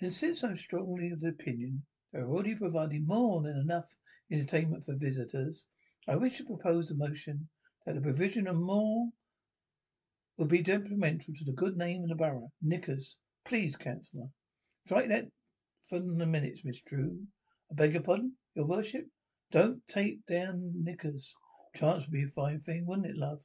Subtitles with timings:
[0.00, 3.96] And since I'm strongly of the opinion they're already providing more than enough
[4.30, 5.66] entertainment for visitors,
[6.06, 7.48] I wish to propose a motion
[7.84, 9.10] that the provision of more
[10.36, 12.52] would be detrimental to the good name of the borough.
[12.62, 14.28] Nickers, Please, Councillor.
[14.84, 15.32] Strike that
[15.88, 17.26] from the minutes, Miss Drew.
[17.70, 19.08] I beg your pardon, your worship?
[19.50, 21.34] Don't take down knickers.
[21.74, 23.40] Chance would be a fine thing, wouldn't it, love?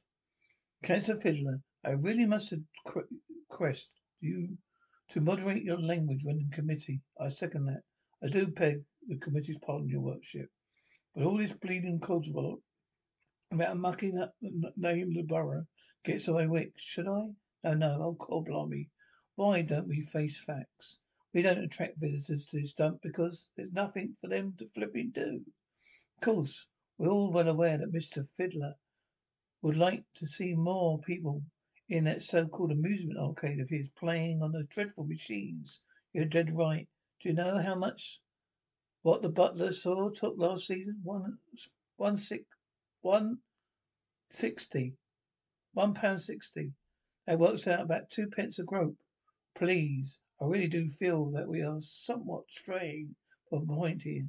[0.82, 2.52] Councillor Fiddler, I really must
[3.50, 3.88] request
[4.20, 4.58] you
[5.10, 7.00] to moderate your language when in committee.
[7.20, 7.82] I second that.
[8.22, 10.48] I do beg the committee's pardon, your worship.
[11.14, 12.60] But all this bleeding codswallop
[13.52, 15.66] about mucking up the name of the borough
[16.04, 16.68] gets away with.
[16.76, 17.28] Should I?
[17.62, 18.16] No, no.
[18.28, 18.70] Oh, God.
[19.36, 20.98] Why don't we face facts?
[21.32, 25.44] We don't attract visitors to this dump because there's nothing for them to flipping do.
[26.16, 26.66] Of course,
[26.96, 28.24] we're all well aware that Mr.
[28.36, 28.74] Fiddler
[29.60, 31.42] would like to see more people
[31.88, 35.80] in that so-called amusement arcade of his playing on those dreadful machines.
[36.12, 36.88] You're dead right.
[37.22, 38.20] Do you know how much
[39.02, 41.00] what the butler saw took last season?
[41.02, 41.38] One,
[41.96, 42.44] one six,
[43.02, 43.38] one
[44.30, 44.94] sixty,
[45.72, 46.72] one pound sixty.
[47.26, 48.96] That works out about two pence a grope.
[49.56, 53.14] Please, I really do feel that we are somewhat straying
[53.48, 54.26] from the point here.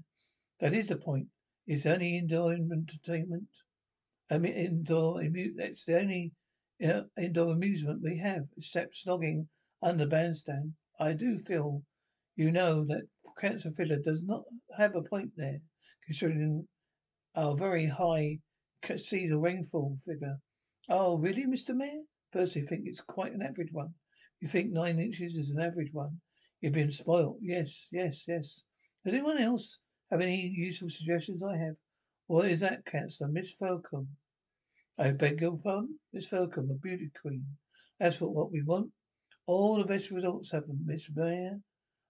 [0.60, 1.28] That is the point.
[1.68, 3.48] It's only indoor entertainment.
[4.30, 5.22] I mean, indoor,
[5.58, 6.32] that's the only
[6.80, 9.48] indoor amusement we have, except snogging
[9.82, 10.74] under bandstand.
[11.00, 11.84] I do feel,
[12.36, 13.04] you know, that
[13.38, 14.44] Councillor Fiddler does not
[14.78, 15.60] have a point there,
[16.06, 16.68] considering
[17.36, 18.40] our very high
[18.96, 20.38] seasonal rainfall figure.
[20.90, 21.76] Oh, really, Mr.
[21.76, 22.04] Mayor?
[22.32, 23.94] Personally, think it's quite an average one.
[24.42, 26.20] You think nine inches is an average one?
[26.62, 27.38] You've been spoilt.
[27.42, 28.64] Yes, yes, yes.
[29.04, 29.80] Does anyone else
[30.12, 31.42] have any useful suggestions?
[31.44, 31.76] I have.
[32.28, 33.30] What is that, Councillor?
[33.30, 34.08] Miss Fircombe?
[34.98, 36.00] I beg your pardon?
[36.14, 37.58] Miss Fircombe, a beauty queen.
[38.00, 38.94] That's what we want.
[39.46, 41.60] All the best results have them, Miss Mayor.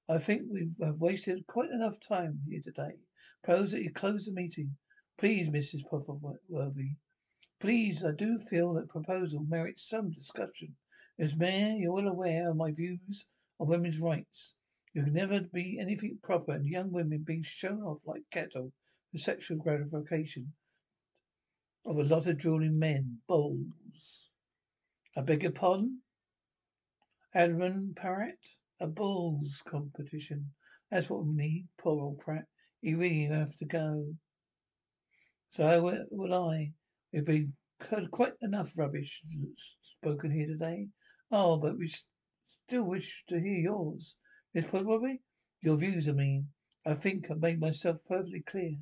[0.08, 3.00] I think we have wasted quite enough time here today.
[3.44, 4.78] Propose that you close the meeting.
[5.18, 5.82] Please, Mrs.
[5.92, 6.98] Prodworthy.
[7.60, 10.76] Please, I do feel that proposal merits some discussion.
[11.18, 13.26] As Mayor, you're well aware of my views
[13.60, 14.54] on women's rights.
[14.94, 18.74] You can never be anything proper and young women being shown off like cattle
[19.12, 20.54] for sexual gratification
[21.86, 23.20] of a lot of drooling men.
[23.28, 24.32] Bulls.
[25.16, 26.00] I beg your pardon?
[27.34, 28.40] Admiral Parrot?
[28.80, 30.52] A bulls competition.
[30.92, 31.68] That's what we need.
[31.78, 32.46] Poor old Pratt.
[32.82, 34.16] He really have to go.
[35.52, 36.72] So will I.
[37.14, 37.54] We've been
[37.90, 39.22] heard quite enough rubbish
[39.82, 40.88] spoken here today.
[41.32, 41.88] Oh, but we
[42.68, 44.16] still wish to hear yours.
[44.54, 45.20] Miss Prodworthy?
[45.62, 46.48] Your views, I mean.
[46.86, 48.76] I think I've made myself perfectly clear.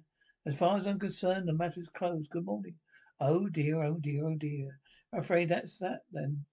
[0.46, 2.30] As far as I'm concerned, the matter's closed.
[2.30, 2.76] Good morning.
[3.20, 4.80] Oh dear, oh dear, oh dear.
[5.14, 6.46] Afraid that's that then.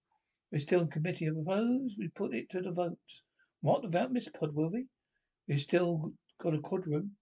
[0.52, 1.26] We're still in committee.
[1.26, 2.98] of propose we put it to the vote.
[3.60, 4.86] What about Miss Prodworthy?
[5.48, 7.16] We've still got a quadrum.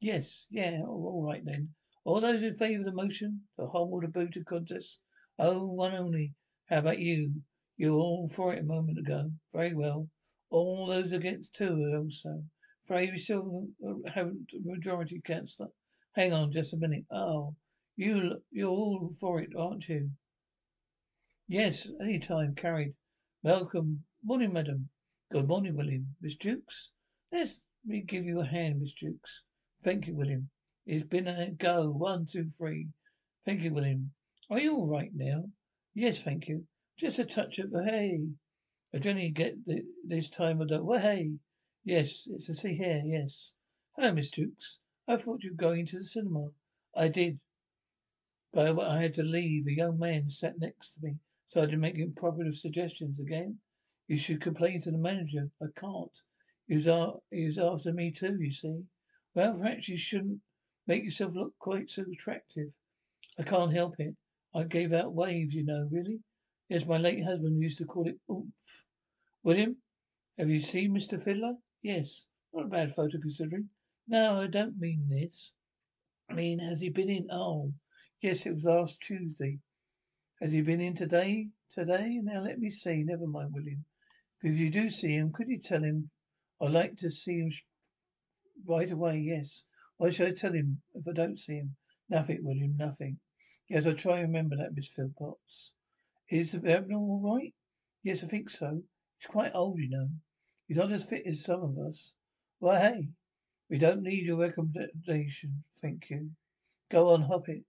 [0.00, 1.70] Yes, yeah, all right then.
[2.04, 4.98] All those in favour of the motion to hold a booted contest?
[5.38, 6.34] Oh, one only.
[6.68, 7.32] How about you?
[7.76, 9.30] You were all for it a moment ago.
[9.54, 10.08] Very well.
[10.50, 12.44] All those against two also.
[12.84, 13.66] Afraid we still
[14.06, 15.70] haven't uh, a majority, Councillor.
[16.12, 17.04] Hang on just a minute.
[17.10, 17.54] Oh,
[17.96, 20.10] you, you're all for it, aren't you?
[21.46, 22.94] Yes, any time carried.
[23.42, 24.04] Welcome.
[24.24, 24.88] Morning, madam.
[25.30, 26.16] Good morning, William.
[26.20, 26.90] Miss Dukes?
[27.30, 27.48] Let
[27.84, 29.42] me give you a hand, Miss Dukes.
[29.82, 30.48] Thank you, William.
[30.86, 31.90] It's been a go.
[31.90, 32.88] One, two, three.
[33.44, 34.12] Thank you, William.
[34.50, 35.44] Are you all right now?
[35.94, 36.64] Yes, thank you.
[36.98, 38.20] Just a touch of a hey.
[38.94, 41.32] I generally get the, this time of the well, hey.
[41.84, 43.02] Yes, it's a see here.
[43.04, 43.54] Yes.
[43.96, 44.78] Hello, Miss Dukes.
[45.06, 46.48] I thought you were going to the cinema.
[46.96, 47.40] I did.
[48.54, 49.66] But I had to leave.
[49.66, 51.16] A young man sat next to me.
[51.48, 53.58] Started making proper suggestions again.
[54.06, 55.50] You should complain to the manager.
[55.60, 56.20] I can't.
[56.68, 56.84] He was,
[57.30, 58.84] he was after me too, you see.
[59.34, 60.40] Well, perhaps you shouldn't
[60.86, 62.76] make yourself look quite so attractive.
[63.38, 64.14] I can't help it.
[64.54, 66.20] I gave out waves, you know, really.
[66.68, 68.84] Yes, my late husband used to call it oomph.
[69.42, 69.76] William,
[70.38, 71.20] have you seen Mr.
[71.20, 71.54] Fiddler?
[71.82, 72.26] Yes.
[72.52, 73.70] Not a bad photo considering.
[74.06, 75.52] No, I don't mean this.
[76.30, 77.26] I mean, has he been in?
[77.30, 77.72] Oh,
[78.24, 79.58] yes, it was last Tuesday.
[80.40, 81.48] Has he been in today?
[81.70, 82.20] Today?
[82.22, 83.02] Now let me see.
[83.04, 83.84] Never mind, William.
[84.42, 86.08] If you do see him, could you tell him
[86.58, 87.50] I'd like to see him
[88.66, 89.18] right away?
[89.18, 89.64] Yes.
[89.98, 91.76] Why should I tell him if I don't see him?
[92.08, 93.18] Nothing, William, nothing.
[93.68, 95.72] Yes, I'll try and remember that, Miss Philpotts.
[96.30, 97.52] Is the abnormal all right?
[98.02, 98.82] Yes, I think so.
[99.18, 100.08] He's quite old, you know.
[100.66, 102.14] He's not as fit as some of us.
[102.58, 103.08] Well, hey,
[103.68, 106.30] we don't need your recommendation, thank you.
[106.90, 107.64] Go on, hop it.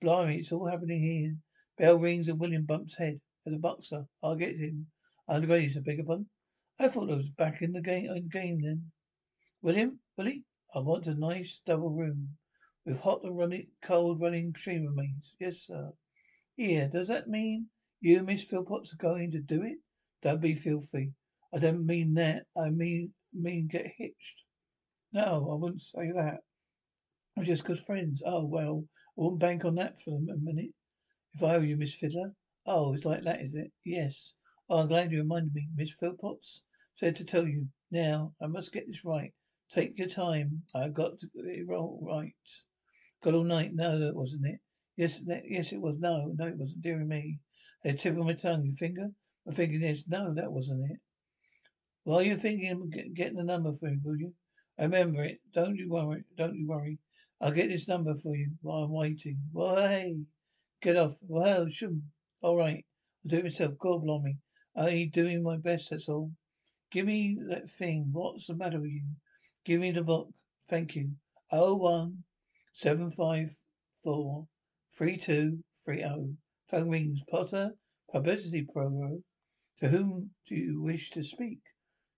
[0.00, 1.36] Blimey, it's all happening here.
[1.76, 3.20] Bell rings and William bumps head.
[3.46, 4.86] As a boxer, I'll get him.
[5.28, 6.26] I'm ready to beg upon.
[6.78, 8.92] I thought I was back in the game, in game then.
[9.62, 12.36] William, Willie, I want a nice double room
[12.84, 15.34] with hot and running, cold running chambermaids.
[15.40, 15.92] Yes, sir.
[16.56, 17.66] Here, does that mean
[18.00, 19.78] you, Miss Philpotts, are going to do it?
[20.22, 21.12] Don't be filthy.
[21.54, 22.44] I don't mean that.
[22.56, 24.44] I mean, mean get hitched.
[25.12, 26.40] No, I wouldn't say that.
[27.36, 28.22] We're just good friends.
[28.24, 28.84] Oh, well,
[29.18, 30.70] wouldn't bank on that for a minute.
[31.34, 32.32] If I were you, Miss Fiddler.
[32.66, 33.72] Oh, it's like that, is it?
[33.84, 34.34] Yes.
[34.68, 35.68] Oh, I'm glad you reminded me.
[35.74, 36.60] Miss Philpotts
[36.94, 37.66] said to tell you.
[37.90, 39.32] Now, I must get this right.
[39.72, 40.62] Take your time.
[40.74, 42.32] I've got to get it all right.
[43.22, 43.70] Got all night.
[43.74, 44.60] No, that wasn't it.
[44.96, 45.98] Yes, that, yes, it was.
[45.98, 46.82] No, no, it wasn't.
[46.82, 47.40] Dear me.
[47.84, 48.64] A tip of my tongue.
[48.64, 49.08] Your finger?
[49.46, 50.04] My finger, yes.
[50.06, 50.98] No, that wasn't it.
[52.04, 54.34] Well, you're thinking of getting the number for me, will you?
[54.78, 55.40] I remember it.
[55.52, 56.24] Don't you worry.
[56.36, 56.98] Don't you worry.
[57.40, 59.38] I'll get this number for you while I'm waiting.
[59.54, 60.16] Hey.
[60.82, 61.18] Get off.
[61.22, 62.02] Well, shouldn't.
[62.42, 62.84] All right.
[63.24, 63.74] I'll do it myself.
[63.78, 64.38] God blimey.
[64.76, 66.32] Only doing my best, that's all.
[66.90, 68.08] Give me that thing.
[68.12, 69.02] What's the matter with you?
[69.64, 70.30] Give me the book.
[70.68, 71.10] Thank you.
[71.50, 72.24] Oh one
[72.72, 73.50] seven five
[74.02, 74.46] four
[74.96, 76.34] three two three oh.
[76.68, 77.20] Phone rings.
[77.30, 77.72] Potter.
[78.10, 79.24] Publicity program.
[79.80, 81.58] To whom do you wish to speak?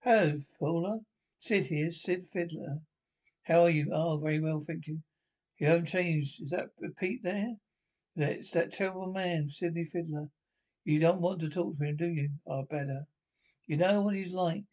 [0.00, 1.00] Hello, Paula.
[1.40, 1.90] Sid here.
[1.90, 2.78] Sid Fiddler.
[3.44, 3.90] How are you?
[3.92, 5.00] Oh, very well, thank you.
[5.60, 6.42] You haven't changed.
[6.42, 7.56] Is that Pete there?
[8.16, 10.30] It's that terrible man, Sidney Fiddler.
[10.86, 12.30] You don't want to talk to him, do you?
[12.46, 13.06] Oh, better.
[13.66, 14.64] You know what he's like.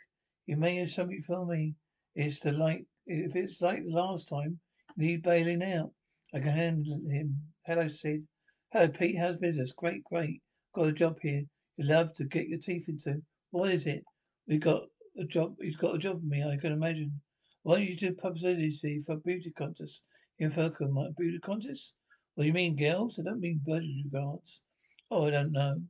[0.46, 1.76] You may have something for me.
[2.16, 4.62] It's the like, if it's like the last time,
[4.96, 5.92] need bailing out.
[6.34, 7.42] I can handle him.
[7.66, 8.26] Hello, Sid.
[8.72, 9.18] Hello, Pete.
[9.18, 9.74] How's business?
[9.74, 10.42] Great, great.
[10.74, 11.44] Got a job here.
[11.76, 13.22] You'd love to get your teeth into.
[13.52, 14.06] What is it?
[14.48, 14.84] We got
[15.18, 15.58] a job.
[15.60, 16.46] He's got a job for me.
[16.46, 17.20] I can imagine.
[17.64, 20.04] Why don't you do publicity for beauty contest
[20.40, 20.92] in Fircombe?
[20.92, 21.94] My beauty contest?
[22.36, 23.20] What do you mean, girls?
[23.20, 24.62] I don't mean birthday grants.
[25.10, 25.82] Oh, I don't know.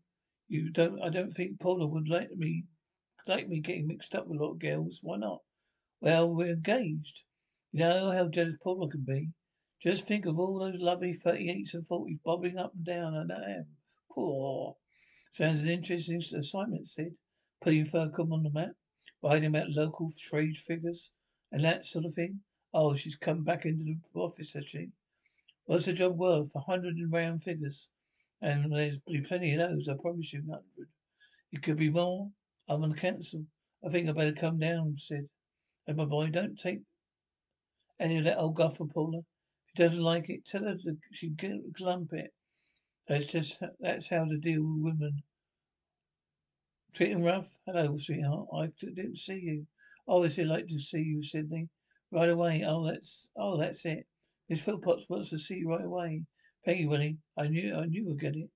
[0.47, 1.01] You don't.
[1.01, 2.65] I don't think Paula would like me
[3.27, 4.99] like me getting mixed up with a lot of girls.
[5.01, 5.41] Why not?
[5.99, 7.23] Well, we're engaged.
[7.73, 9.31] You know how jealous Paula can be.
[9.83, 13.51] Just think of all those lovely thirty-eights and forties bobbing up and down, and I
[13.57, 13.65] am.
[14.09, 14.77] Poor.
[15.31, 17.13] Sounds an interesting assignment, Sid.
[17.61, 18.71] Putting Fircombe on the map,
[19.21, 21.11] writing about local trade figures,
[21.51, 22.39] and that sort of thing.
[22.73, 24.89] Oh, she's come back into the office, has she?
[25.65, 26.55] What's the job worth?
[26.55, 27.87] A hundred in round figures.
[28.41, 30.89] And there's plenty of those, I promise you, hundred.
[31.51, 32.29] It could be more.
[32.69, 33.45] I'm on council.
[33.85, 35.29] I think I better come down, Sid.
[35.87, 36.81] And my boy, don't take
[37.99, 39.19] any of that old guff for Paula.
[39.19, 39.23] If
[39.75, 42.33] she doesn't like it, tell her to, she can glump it.
[43.07, 45.23] That's just, that's how to deal with women.
[46.93, 47.49] Treating rough?
[47.65, 48.47] Hello, sweetheart.
[48.53, 49.67] I didn't see you.
[50.07, 51.69] Obviously, I'd like to see you, Sidney.
[52.11, 52.63] Right away.
[52.65, 54.05] Oh, that's, oh, that's it.
[54.49, 56.23] Miss Philpotts wants to see you right away.
[56.63, 57.17] Thank you, Willie.
[57.37, 58.49] I knew, I knew I'd get it.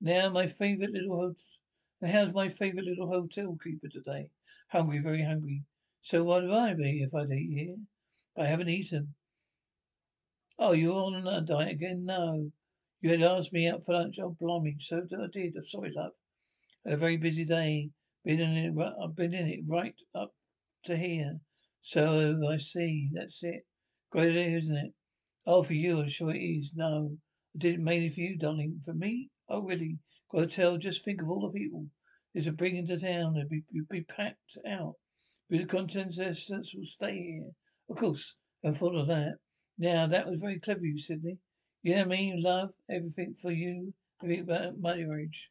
[0.00, 2.12] Now, my favourite little hotel.
[2.12, 4.28] How's my favourite little hotel keeper today?
[4.68, 5.62] Hungry, very hungry.
[6.00, 7.76] So what would I be if I'd eat here?
[8.34, 9.14] But I haven't eaten.
[10.58, 12.04] Oh, you're on another diet again?
[12.04, 12.50] No.
[13.00, 14.18] You had asked me out for lunch.
[14.20, 14.76] Oh, blimey.
[14.80, 15.54] So I did.
[15.56, 16.12] I'm sorry, love.
[16.84, 17.90] Had a very busy day.
[18.24, 18.94] Been in it.
[19.02, 20.32] I've been in it right up
[20.84, 21.40] to here.
[21.82, 23.10] So I see.
[23.12, 23.66] That's it.
[24.10, 24.92] Great day, isn't it?
[25.46, 26.72] Oh, for you, I'm sure it is.
[26.74, 27.18] No,
[27.54, 28.80] I did it mainly for you, darling.
[28.84, 29.30] For me?
[29.48, 29.98] Oh, really?
[30.30, 30.76] Got to tell.
[30.78, 31.86] Just think of all the people
[32.32, 33.34] this would bring into town.
[33.34, 34.94] They'd be, be packed out.
[35.50, 37.50] But the contestants will stay here.
[37.90, 39.38] Of course, I thought of that.
[39.76, 41.38] Now, that was very clever of you, Sidney.
[41.82, 42.40] You know I mean?
[42.40, 45.50] Love, everything for you, everything about marriage.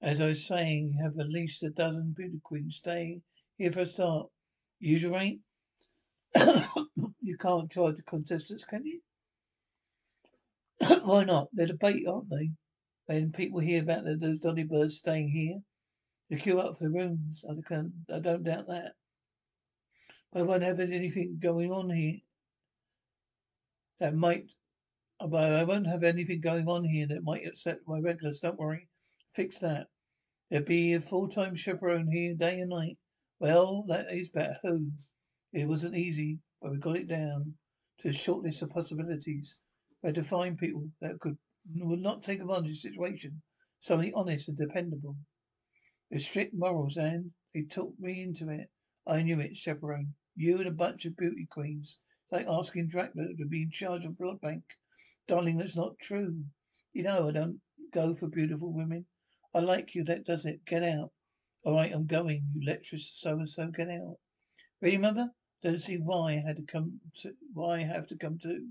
[0.00, 3.20] As I was saying, have at least a dozen beauty queens stay
[3.58, 4.28] here for a start.
[4.80, 5.40] Usual rate?
[7.20, 9.00] you can't charge the contestants, can you?
[11.04, 11.48] Why not?
[11.52, 12.50] They're the bait, aren't they?
[13.10, 15.58] when people hear about the, those dolly birds staying here.
[16.28, 17.44] They queue up for the rooms.
[17.48, 17.54] I,
[18.14, 18.92] I don't doubt that.
[20.32, 22.18] I won't have anything going on here
[23.98, 24.44] that might
[25.18, 28.38] but I won't have anything going on here that might upset my regulars.
[28.38, 28.88] Don't worry.
[29.34, 29.88] Fix that.
[30.48, 32.96] There'll be a full-time chaperone here day and night.
[33.40, 34.58] Well, that is better.
[34.62, 34.92] Who?
[35.54, 37.54] It wasn't easy, but we got it down
[38.00, 39.56] to a short list of possibilities.
[40.02, 41.38] We had to find people that could
[41.74, 43.40] would not take advantage of the situation.
[43.80, 45.16] Somebody honest and dependable.
[46.10, 48.68] With strict morals, and they took me into it.
[49.06, 50.14] I knew it, chaperone.
[50.36, 51.98] You and a bunch of beauty queens.
[52.30, 54.64] Like asking Dracula to be in charge of blood bank.
[55.26, 56.44] Darling, that's not true.
[56.92, 59.06] You know I don't go for beautiful women.
[59.54, 60.66] I like you, that does it.
[60.66, 61.10] Get out.
[61.62, 62.42] All right, I'm going.
[62.54, 64.16] You lecherous so-and-so, get out.
[64.80, 65.28] Ready, mother?
[65.62, 68.68] Don't see why I had to come to, why I have to come to.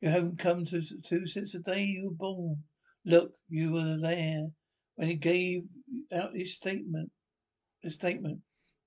[0.00, 2.64] You haven't come to, to since the day you were born.
[3.04, 4.48] Look, you were there
[4.94, 5.64] when he gave
[6.12, 7.10] out his statement.
[7.82, 8.40] His statement.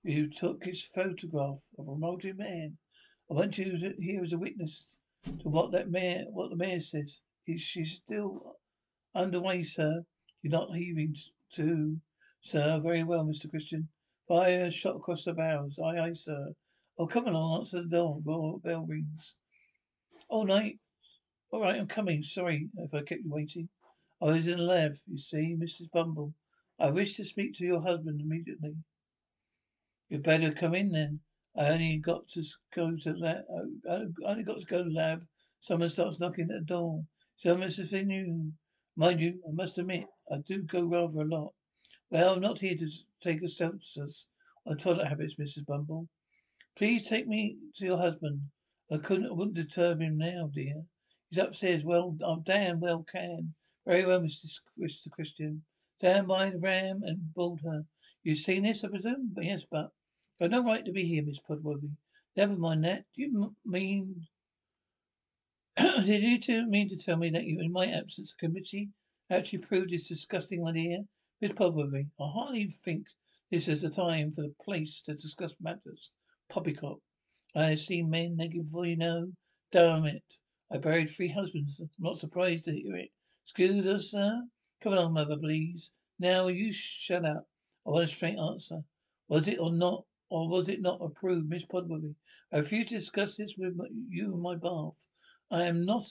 [0.03, 2.77] You took his photograph of a multi man.
[3.29, 4.87] I want you here as a witness
[5.25, 7.21] to what that mayor, what the mayor says.
[7.47, 8.57] Is she still
[9.13, 10.05] underway, sir?
[10.41, 11.15] You're not heaving
[11.55, 11.97] to,
[12.45, 12.79] sir.
[12.79, 13.49] Very well, Mr.
[13.49, 13.89] Christian.
[14.27, 15.79] Fire shot across the bows.
[15.79, 16.53] Aye, aye, sir.
[16.97, 18.21] Oh, come along, answer the door.
[18.21, 19.35] Bell, bell rings.
[20.29, 20.79] All night.
[21.51, 22.23] All right, I'm coming.
[22.23, 23.69] Sorry if I kept you waiting.
[24.21, 25.91] I was in lab, you see, Mrs.
[25.91, 26.33] Bumble.
[26.79, 28.75] I wish to speak to your husband immediately.
[30.09, 31.21] You'd better come in then.
[31.57, 32.43] I only got to
[32.75, 33.43] go to lab.
[33.49, 35.25] I uh, uh, only got to go to lab.
[35.61, 37.03] Someone starts knocking at the door.
[37.37, 38.03] Someone's to see.
[38.95, 41.54] Mind you, I must admit, I do go rather a lot.
[42.11, 42.87] Well, I'm not here to
[43.19, 44.27] take a census
[44.65, 45.65] on toilet habits, Mrs.
[45.65, 46.07] Bumble.
[46.77, 48.41] Please take me to your husband.
[48.91, 50.85] I couldn't, I wouldn't disturb him now, dear.
[51.29, 51.83] He's upstairs.
[51.83, 53.55] Well, I'm damn well can.
[53.87, 54.45] Very well, Mr.
[54.79, 55.09] Mr.
[55.09, 55.63] Christian.
[55.99, 57.85] Down by the ram and board her.
[58.23, 59.33] You've seen this, I presume?
[59.39, 59.91] Yes, but
[60.39, 61.91] I've no right to be here, Miss Prodworthy.
[62.35, 63.05] Never mind that.
[63.15, 64.27] Do you m- mean...
[65.77, 68.89] Did you two mean to tell me that you, in my absence, the committee
[69.29, 71.05] actually approved this disgusting idea?
[71.41, 73.07] Miss Prodworthy, I hardly think
[73.51, 76.11] this is the time for the place to discuss matters.
[76.49, 77.01] Poppycock.
[77.53, 79.33] I have seen men you know.
[79.71, 80.23] Damn it.
[80.71, 81.79] I buried three husbands.
[81.79, 83.11] I'm not surprised to hear it.
[83.43, 84.43] Excuse us, sir.
[84.81, 85.91] Come along, mother, please.
[86.19, 87.47] Now you shut up.
[87.85, 88.83] I want a straight answer.
[89.27, 92.15] Was it or not or was it not approved, Miss Prodworthy?
[92.53, 93.77] I refuse to discuss this with
[94.07, 95.05] you in my bath.
[95.51, 96.05] I am not,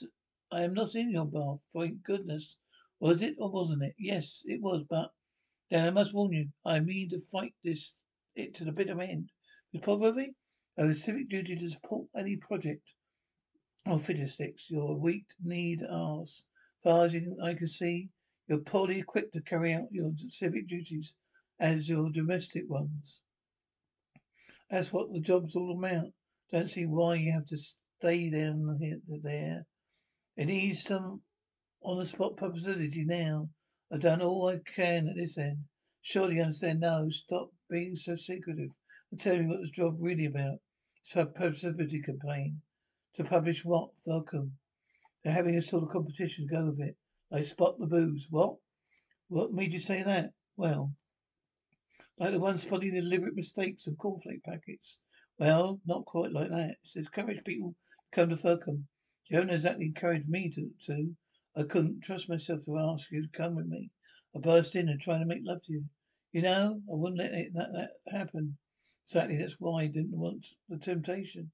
[0.51, 1.59] I am not in your bath.
[1.73, 2.57] Thank goodness.
[3.05, 3.93] Was it or wasn't it?
[3.99, 5.11] Yes, it was, but
[5.69, 7.93] then I must warn you, I mean to fight this,
[8.35, 9.29] it to the bitter end.
[9.71, 10.33] Miss probably
[10.75, 12.81] a civic duty to support any project
[13.85, 16.41] or fiddlesticks your weak need ass.
[16.83, 18.09] Far as I can see,
[18.47, 21.13] you're poorly equipped to carry out your civic duties
[21.59, 23.21] as your domestic ones.
[24.71, 26.07] That's what the job's all about.
[26.51, 27.57] Don't see why you have to
[27.99, 29.67] stay down here, there.
[30.35, 31.21] It needs some
[31.85, 33.47] on the spot publicity now.
[33.91, 35.65] I've done all I can at this end.
[36.01, 37.07] Surely you understand now.
[37.09, 38.71] Stop being so secretive
[39.11, 40.57] and tell me what the job really about.
[41.01, 42.61] It's a publicity campaign.
[43.15, 43.89] To publish what?
[44.05, 44.57] Welcome.
[45.23, 46.47] They're having a sort of competition.
[46.49, 46.97] Go with it.
[47.31, 48.27] They spot the booze.
[48.31, 48.55] What?
[49.27, 50.31] What made you say that?
[50.57, 50.91] Well,
[52.19, 54.99] like the one spotting the deliberate mistakes of cornflake packets.
[55.37, 56.71] Well, not quite like that.
[56.71, 57.75] It says encourage people
[58.11, 58.85] come to Fircombe.
[59.27, 61.15] You haven't exactly encouraged me to, to.
[61.55, 63.89] I couldn't trust myself to ask you to come with me.
[64.35, 65.85] I burst in and tried to make love to you.
[66.33, 68.57] You know, I wouldn't let it, that, that happen.
[69.07, 71.51] Exactly, that's why I didn't want the temptation.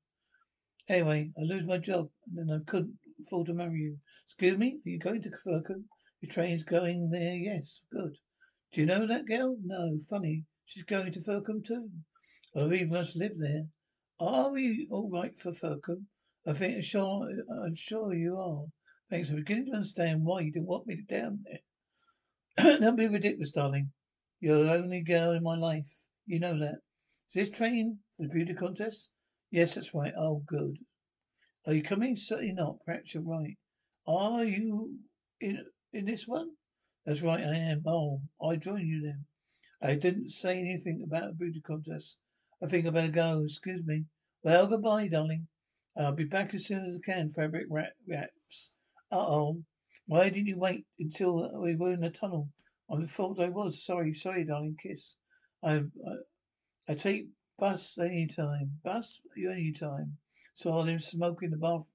[0.89, 3.97] Anyway, I lose my job, and then I couldn't afford to marry you.
[4.25, 5.85] Excuse me, are you going to Fircombe?
[6.21, 7.81] Your train's going there, yes.
[7.91, 8.17] Good.
[8.73, 9.57] Do you know that girl?
[9.63, 10.45] No, funny.
[10.65, 11.89] She's going to Fircombe too.
[12.55, 13.67] Or we must live there.
[14.19, 16.05] Are we all right for Fircombe?
[16.47, 17.29] I think sure
[17.63, 18.65] I'm sure you are.
[19.11, 19.29] Thanks.
[19.29, 22.77] I'm beginning to understand why you didn't want me down there.
[22.79, 23.91] Don't be ridiculous, darling.
[24.39, 25.91] You're the only girl in my life.
[26.25, 26.75] You know that.
[27.27, 29.09] Is this training for the beauty contest?
[29.51, 30.13] Yes, that's right.
[30.17, 30.77] Oh, good.
[31.67, 32.15] Are you coming?
[32.15, 32.77] Certainly not.
[32.85, 33.57] Perhaps you're right.
[34.07, 34.99] Are you
[35.41, 36.51] in in this one?
[37.05, 37.83] That's right, I am.
[37.85, 39.25] Oh, I join you then.
[39.81, 42.15] I didn't say anything about a beauty contest.
[42.63, 43.41] I think I better go.
[43.43, 44.05] Excuse me.
[44.41, 45.47] Well, goodbye, darling.
[45.97, 47.27] I'll be back as soon as I can.
[47.27, 48.71] Fabric wraps.
[49.11, 49.63] Uh oh.
[50.07, 52.49] Why didn't you wait until we were in the tunnel?
[52.89, 53.83] I thought I was.
[53.83, 54.77] Sorry, sorry, darling.
[54.81, 55.15] Kiss.
[55.63, 56.15] I, I,
[56.87, 57.27] I take
[57.59, 58.79] bus any time.
[58.83, 60.17] Bus any time.
[60.55, 61.85] So I him smoking in the bath,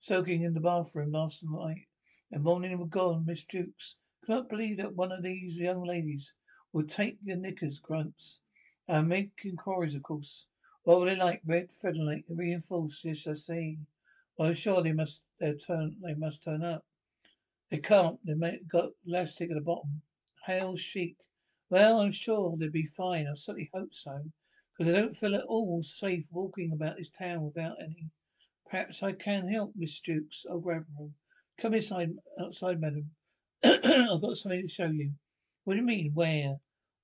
[0.00, 1.86] soaking in the bathroom last night.
[2.30, 3.96] And morning were gone, Miss Dukes.
[4.24, 6.34] Could not believe that one of these young ladies
[6.72, 8.40] would take your knickers, grunts.
[8.88, 10.46] I make inquiries, of course.
[10.84, 11.42] What were they like?
[11.44, 13.04] Red, featherlight, reinforced.
[13.04, 13.78] Yes, I see.
[14.38, 15.20] Well, sure they must.
[15.40, 15.96] They turn.
[16.02, 16.84] They must turn up.
[17.70, 18.18] They can't.
[18.24, 20.02] They have got elastic at the bottom.
[20.46, 21.16] Hail chic.
[21.70, 23.26] Well, I'm sure they'd be fine.
[23.26, 24.20] I certainly hope so,
[24.76, 28.10] because I don't feel at all safe walking about this town without any.
[28.68, 30.44] Perhaps I can help, Miss Dukes.
[30.48, 31.08] I'll oh, grab her.
[31.60, 32.10] Come inside,
[32.40, 33.10] outside, madam.
[33.64, 35.12] I've got something to show you.
[35.64, 36.10] What do you mean?
[36.14, 36.56] Where?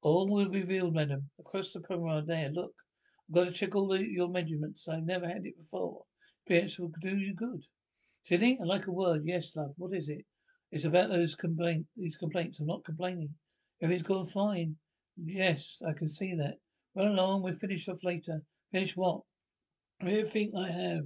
[0.02, 1.30] All will be revealed, madam.
[1.38, 2.50] Across the promenade there.
[2.50, 2.75] Look.
[3.28, 4.88] I've got to check all the, your measurements.
[4.88, 6.04] I've never had it before.
[6.49, 7.64] Perhaps will do you good.
[8.25, 8.59] Silly?
[8.61, 9.23] I like a word.
[9.26, 9.75] Yes, love.
[9.76, 10.25] What is it?
[10.73, 12.59] It's about those complaint these complaints.
[12.59, 13.35] I'm not complaining.
[13.83, 14.76] Everything's gone fine.
[15.23, 16.55] Yes, I can see that.
[16.97, 18.43] Run along, we'll finish off later.
[18.73, 19.21] Finish what?
[20.00, 21.05] Everything I have.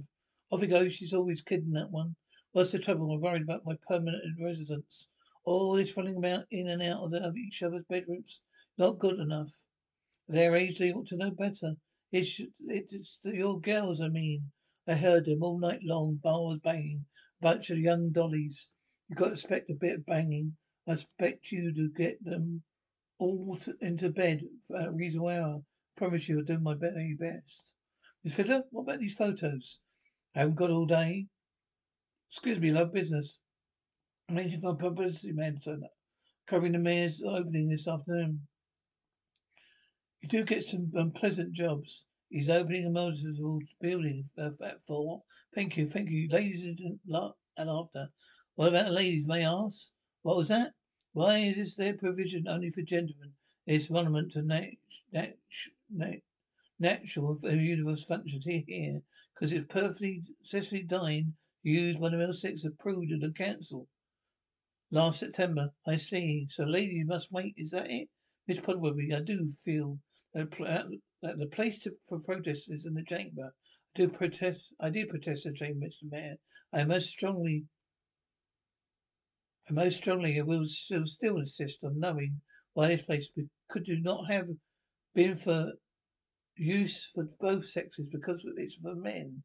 [0.49, 2.15] Off he goes, she's always kidding that one.
[2.51, 3.11] What's the trouble?
[3.11, 5.07] I'm worried about my permanent residence.
[5.45, 8.41] All this running about in and out of, each other's bedrooms.
[8.77, 9.51] Not good enough.
[10.27, 11.73] Their age, they ought to know better.
[12.11, 14.51] It's, it's your girls, I mean.
[14.87, 17.05] I heard them all night long, bars banging.
[17.41, 18.67] Bunch of young dollies.
[19.07, 20.57] You got to expect a bit of banging.
[20.87, 22.63] I expect you to get them
[23.17, 25.55] all to, into bed for a reasonable hour.
[25.57, 27.73] I promise you I'll do my very best.
[28.23, 29.79] Miss Fiddler, what about these photos?
[30.35, 31.27] I haven't got all day.
[32.29, 33.39] Excuse me, love business.
[34.31, 35.59] Arranging for a publicity man
[36.47, 38.47] covering the mayor's opening this afternoon.
[40.21, 42.05] You do get some um, unpleasant jobs.
[42.33, 45.21] He's opening a multiple building uh, at four.
[45.53, 46.27] Thank you, thank you.
[46.29, 48.07] Ladies and laughter.
[48.55, 49.91] What about the ladies, may I ask?
[50.23, 50.71] What was that?
[51.11, 53.33] Why is this their provision only for gentlemen?
[53.67, 54.79] It's monument to nat-
[55.11, 55.37] nat-
[55.95, 56.23] nat-
[56.79, 59.01] natural universe functions here,
[59.35, 63.87] because it's perfectly successfully designed, used by the Middlesex, approved and council.
[64.89, 65.69] last September.
[65.85, 66.47] I see.
[66.49, 67.53] So ladies must wait.
[67.57, 68.09] Is that it?
[68.47, 69.99] Miss Prodworthy, I do feel
[70.35, 70.83] uh, that, uh,
[71.23, 73.45] that the place to, for protest is in the chamber.
[73.45, 73.49] I
[73.95, 74.73] do protest.
[74.79, 76.11] I do protest the chamber, Mr.
[76.11, 76.35] Mayor.
[76.71, 77.65] I most strongly
[79.67, 82.41] and most strongly I will still, still insist on knowing
[82.73, 83.29] why this place
[83.69, 84.49] could do not have
[85.15, 85.71] been for
[86.57, 89.43] use for both sexes because it's for men.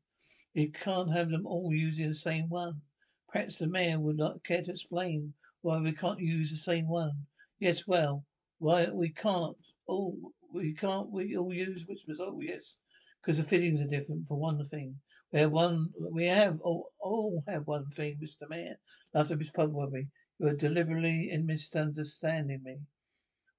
[0.54, 2.80] You can't have them all using the same one.
[3.28, 7.26] Perhaps the mayor would not care to explain why we can't use the same one.
[7.60, 8.24] Yes, well,
[8.58, 12.18] why we can't all we can't we all use whispers?
[12.20, 12.76] Oh yes,
[13.20, 14.94] because the fittings are different for one thing.
[15.32, 15.88] We have one.
[16.12, 18.76] We have all, all have one thing, Mister Mayor.
[19.14, 20.08] After Miss Prodworthy,
[20.38, 22.78] you are deliberately in misunderstanding me.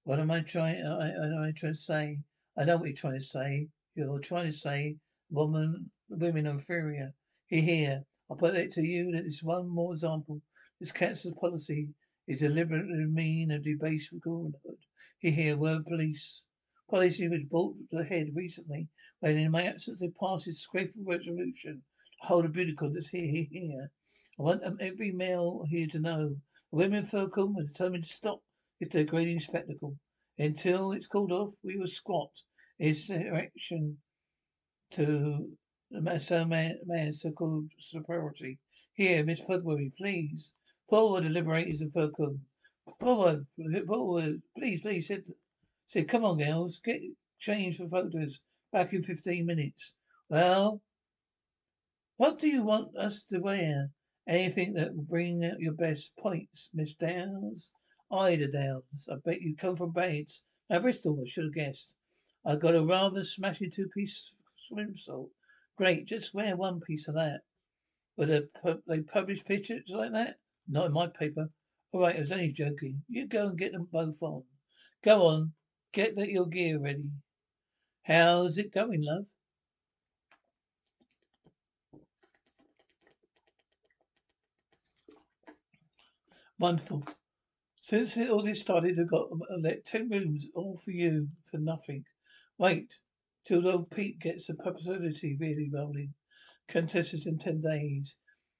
[0.04, 0.84] What am I trying?
[0.84, 2.20] Uh, uh, I, I, am I trying to say?
[2.58, 3.68] I know what you're trying to say.
[3.96, 4.96] You're trying to say
[5.30, 7.14] woman, women are inferior.
[7.48, 8.04] Here, here.
[8.30, 10.42] I'll put it to you that this one more example.
[10.80, 11.90] This council's policy
[12.28, 14.78] is deliberately mean and debased with womanhood.
[15.20, 15.58] Here, here.
[15.58, 16.46] Word police.
[16.90, 18.88] Policy was brought to the head recently
[19.20, 21.84] when in my absence they passed this disgraceful resolution
[22.22, 23.92] to hold a beauty contest here, here, here.
[24.40, 26.30] I want every male here to know
[26.72, 28.42] the women Fircombe are determined to stop
[28.80, 29.98] this degrading spectacle.
[30.40, 32.32] Until it's called off, we will squat
[32.80, 33.98] its erection
[34.92, 35.58] to
[35.92, 38.58] the so man's so-called superiority.
[38.94, 40.54] Here, Miss Prodworthy, please.
[40.90, 42.40] Forward, the liberators of Fircombe.
[43.00, 43.46] Forward,
[43.86, 45.24] forward, please, please, said,
[45.90, 47.02] said, come on, girls, get
[47.40, 48.40] changed for photos.
[48.72, 49.94] Back in 15 minutes.
[50.30, 50.82] Well,
[52.18, 53.90] what do you want us to wear?
[54.28, 57.72] Anything that will bring out your best points, Miss Downs?
[58.12, 59.08] Ida Downs.
[59.12, 60.44] I bet you come from Bates.
[60.70, 61.96] Now, Bristol, I should have guessed.
[62.46, 64.36] I've got a rather smashing two-piece
[64.72, 65.30] swimsuit.
[65.76, 67.40] Great, just wear one piece of that.
[68.16, 68.30] But
[68.88, 70.36] they publish pictures like that?
[70.68, 71.50] Not in my paper.
[71.92, 73.02] All right, I was only joking.
[73.08, 74.44] You go and get them both on.
[75.04, 75.54] Go on,
[75.94, 77.12] get that your gear ready.
[78.04, 79.26] How's it going, love?
[86.58, 87.06] Wonderful.
[87.82, 89.30] Since all this started, I've got
[89.62, 92.04] let ten rooms all for you for nothing.
[92.58, 92.94] Wait
[93.46, 96.14] till old Pete gets the publicity really rolling.
[96.68, 98.18] Contest is in ten days.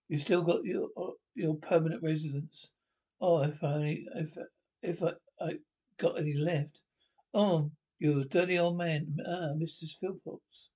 [0.08, 2.72] You still got your uh, your permanent residence.
[3.22, 4.38] Oh, if I if
[4.82, 5.12] if I,
[5.42, 5.56] I
[6.00, 6.82] got any left.
[7.32, 9.84] Oh, you dirty old man, ah, Mr.
[10.02, 10.70] Philpotts.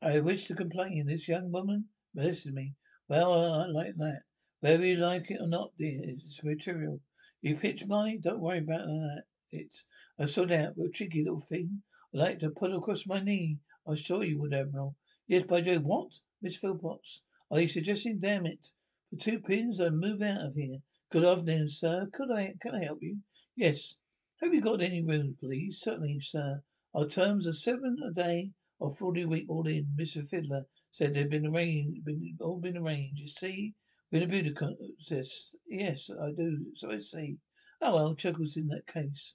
[0.00, 1.06] I wish to complain.
[1.06, 2.76] This young woman molested me.
[3.08, 4.22] Well, I like that.
[4.60, 7.00] Whether you like it or not, dear, it's material.
[7.42, 9.24] You pitch mine, don't worry about that.
[9.50, 9.84] It's
[10.16, 11.82] a that, but a tricky little thing.
[12.14, 13.58] I like to put across my knee.
[13.84, 14.94] I'm sure you would, Admiral.
[15.26, 16.12] Yes, by Jove, what?
[16.40, 17.22] Miss Philpotts.
[17.50, 18.68] Are you suggesting, damn it,
[19.08, 20.78] for two pins I move out of here?
[21.10, 22.08] Good afternoon, sir.
[22.12, 23.18] Could I, can I help you?
[23.56, 23.96] Yes.
[24.42, 25.80] Have you got any room, please?
[25.80, 26.62] Certainly, sir.
[26.94, 29.94] Our terms are seven a day or forty a week all in.
[30.00, 30.26] Mr.
[30.26, 33.20] Fiddler said they'd been arranged, been, all been arranged.
[33.20, 33.74] You see?
[34.10, 35.56] We're in a beauty contest.
[35.68, 36.72] Yes, I do.
[36.74, 37.36] So I see.
[37.82, 39.34] Oh well, chuckles in that case.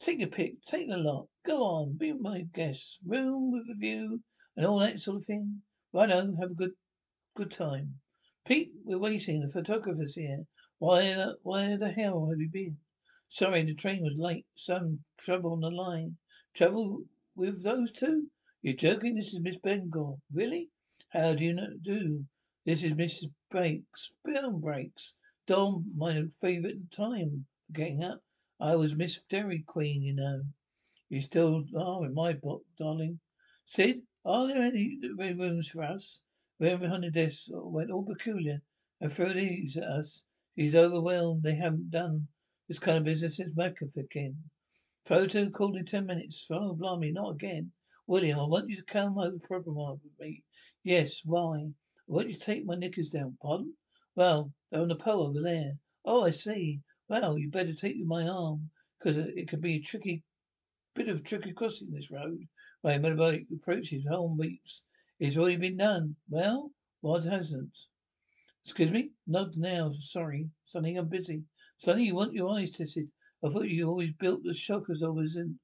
[0.00, 0.62] Take your pick.
[0.62, 1.28] Take the lot.
[1.44, 1.98] Go on.
[1.98, 2.98] Be my guest.
[3.04, 4.22] Room with a view
[4.56, 5.60] and all that sort of thing.
[5.92, 6.34] Righto.
[6.40, 6.72] Have a good,
[7.36, 8.00] good time.
[8.46, 9.42] Pete, we're waiting.
[9.42, 10.46] The photographer's here.
[10.78, 12.78] Why, why the hell have you been?
[13.32, 14.44] Sorry, the train was late.
[14.56, 16.18] Some trouble on the line.
[16.52, 17.04] Trouble
[17.36, 18.28] with those two?
[18.60, 19.14] You're joking?
[19.14, 20.20] This is Miss Bengal.
[20.32, 20.70] Really?
[21.10, 22.26] How do you know, do?
[22.66, 23.32] This is Mrs.
[23.48, 24.10] Brakes.
[24.24, 25.14] Bill Brakes.
[25.46, 28.20] Dawn, my favourite time for getting up.
[28.58, 30.42] I was Miss Dairy Queen, you know.
[31.08, 33.20] You still are in my book, darling.
[33.64, 36.20] Sid, are there any rooms for us?
[36.58, 38.62] The behind the desk went all peculiar
[39.00, 40.24] and threw these at us.
[40.56, 41.44] He's overwhelmed.
[41.44, 42.26] They haven't done
[42.70, 44.32] this kind of business since McAfee.
[45.04, 46.46] Photo called in ten minutes.
[46.52, 47.72] Oh, blimey, not again.
[48.06, 50.44] William, I want you to come over proper with me.
[50.84, 51.56] Yes, why?
[51.56, 51.72] I
[52.06, 53.36] want you to take my knickers down.
[53.42, 53.74] Pardon?
[54.14, 55.72] Well, they're on the pole over there.
[56.04, 56.78] Oh, I see.
[57.08, 60.22] Well, you better take my arm, because it could be a tricky,
[60.94, 62.46] bit of tricky crossing this road.
[62.84, 64.82] Right, about approaches home weeks?
[65.18, 66.14] It's already been done.
[66.28, 67.76] Well, what hasn't?
[68.64, 69.10] Excuse me?
[69.26, 70.50] Not now, sorry.
[70.66, 71.42] Sonny, I'm busy.
[71.80, 73.08] Sonny, you want your eyes tested.
[73.42, 75.58] I thought you always built the shock absorbers in.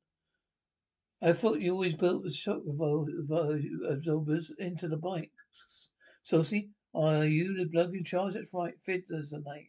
[1.20, 5.90] I thought you always built the shock absorbers into the bikes.
[6.22, 8.32] Saucy, are you the bloke in charge?
[8.32, 8.72] That's right.
[8.82, 9.68] Fiddler's the name.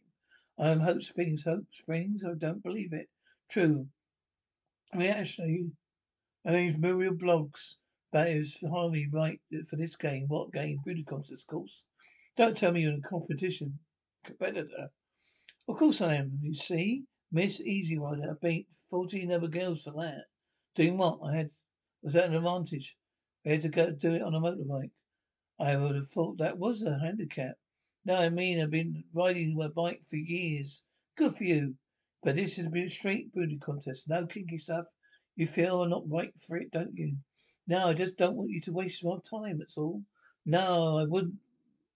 [0.58, 1.44] I am Hope Springs.
[1.44, 2.24] Hope Springs?
[2.24, 3.10] I don't believe it.
[3.50, 3.88] True.
[4.96, 5.72] We actually,
[6.46, 7.74] my name's Muriel Bloggs.
[8.12, 10.24] That is hardly right for this game.
[10.28, 10.78] What game?
[11.06, 11.84] Contest, of course.
[12.38, 13.80] Don't tell me you're in a competition.
[14.24, 14.88] Competitor.
[15.68, 16.38] Of course I am.
[16.40, 18.30] You see, Miss Easy Rider.
[18.30, 20.24] I beat fourteen other girls for that.
[20.74, 21.20] Doing what?
[21.22, 21.50] I had
[22.02, 22.96] was that an advantage?
[23.44, 24.92] I had to go do it on a motorbike.
[25.60, 27.56] I would have thought that was a handicap.
[28.06, 30.82] No, I mean I've been riding my bike for years.
[31.16, 31.74] Good for you.
[32.22, 34.08] But this has been a straight booty contest.
[34.08, 34.86] No kinky stuff.
[35.36, 37.16] You feel I'm not right for it, don't you?
[37.66, 40.02] No, I just don't want you to waste my time, that's all.
[40.46, 41.34] No, I wouldn't.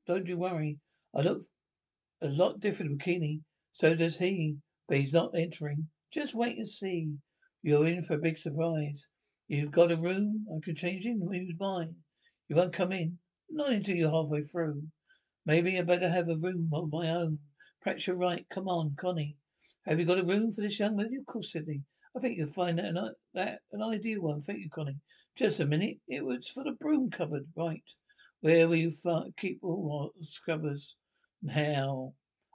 [0.06, 0.78] Don't you worry.
[1.14, 1.46] I look
[2.20, 3.40] a lot different bikini.
[3.72, 4.56] So does he.
[4.88, 5.88] But he's not entering.
[6.12, 7.14] Just wait and see.
[7.62, 9.06] You're in for a big surprise.
[9.48, 11.20] You've got a room I can change in.
[11.20, 11.94] Who's mine?
[12.48, 13.18] You won't come in.
[13.50, 14.82] Not until you're halfway through.
[15.46, 17.38] Maybe I better have a room of my own.
[17.82, 18.46] Perhaps you're right.
[18.50, 19.36] Come on, Connie.
[19.86, 21.16] Have you got a room for this young lady?
[21.16, 21.82] Of course, Sidney.
[22.16, 24.40] I think you'll find that an, that an ideal one.
[24.40, 25.00] Thank you, Connie.
[25.36, 25.96] Just a minute.
[26.06, 27.82] It was for the broom cupboard, right?
[28.40, 28.92] Where you
[29.38, 30.96] keep all our scrubbers?
[31.42, 32.12] Now.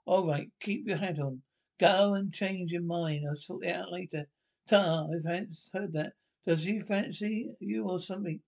[0.07, 0.49] All right.
[0.61, 1.41] Keep your hat on.
[1.81, 3.25] Go and change your mind.
[3.27, 4.29] I'll sort it out later.
[4.65, 6.13] Ta, I've heard that.
[6.45, 8.39] Does he fancy you or something?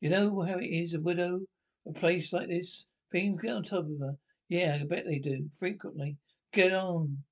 [0.00, 1.40] You know how it is, a widow,
[1.84, 2.86] a place like this.
[3.10, 4.18] Things get on top of her.
[4.48, 5.50] Yeah, I bet they do.
[5.58, 6.16] Frequently.
[6.52, 7.24] Get on.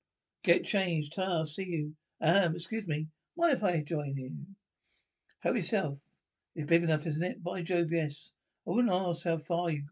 [0.42, 1.14] Get changed.
[1.14, 1.92] Ta, see you.
[2.20, 3.06] Um, excuse me.
[3.36, 4.32] Mind if I join you?
[5.38, 6.00] Help yourself.
[6.56, 7.44] It's big enough, isn't it?
[7.44, 8.32] By Jove, yes.
[8.66, 9.84] I wouldn't ask how far you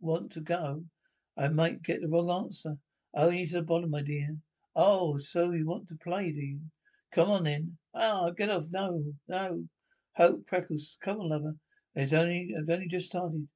[0.00, 0.82] want to go.
[1.36, 2.78] I might get the wrong answer.
[3.14, 4.36] Only to the bottom, my dear.
[4.74, 6.60] Oh, so you want to play, do you?
[7.12, 7.76] Come on then.
[7.94, 8.64] Ah, get off.
[8.70, 9.64] No, no.
[10.16, 10.96] Hope Freckles.
[11.02, 11.56] Come on, lover.
[11.94, 13.48] It's only, I've only just started.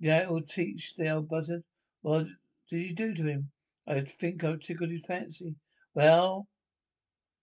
[0.00, 1.62] Yeah, it will teach the old buzzard.
[2.02, 2.26] What
[2.68, 3.50] did you do to him?
[3.86, 5.54] I think I tickled his fancy.
[5.94, 6.48] Well,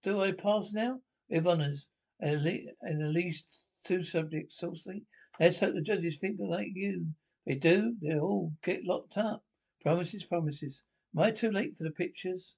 [0.03, 0.99] do I pass now?
[1.29, 1.87] With honours.
[2.21, 5.03] At least two subjects, saucy.
[5.39, 7.07] Let's hope the judges think they like you.
[7.45, 9.43] They do, they'll all get locked up.
[9.81, 10.83] Promises, promises.
[11.15, 12.55] Am I too late for the pictures?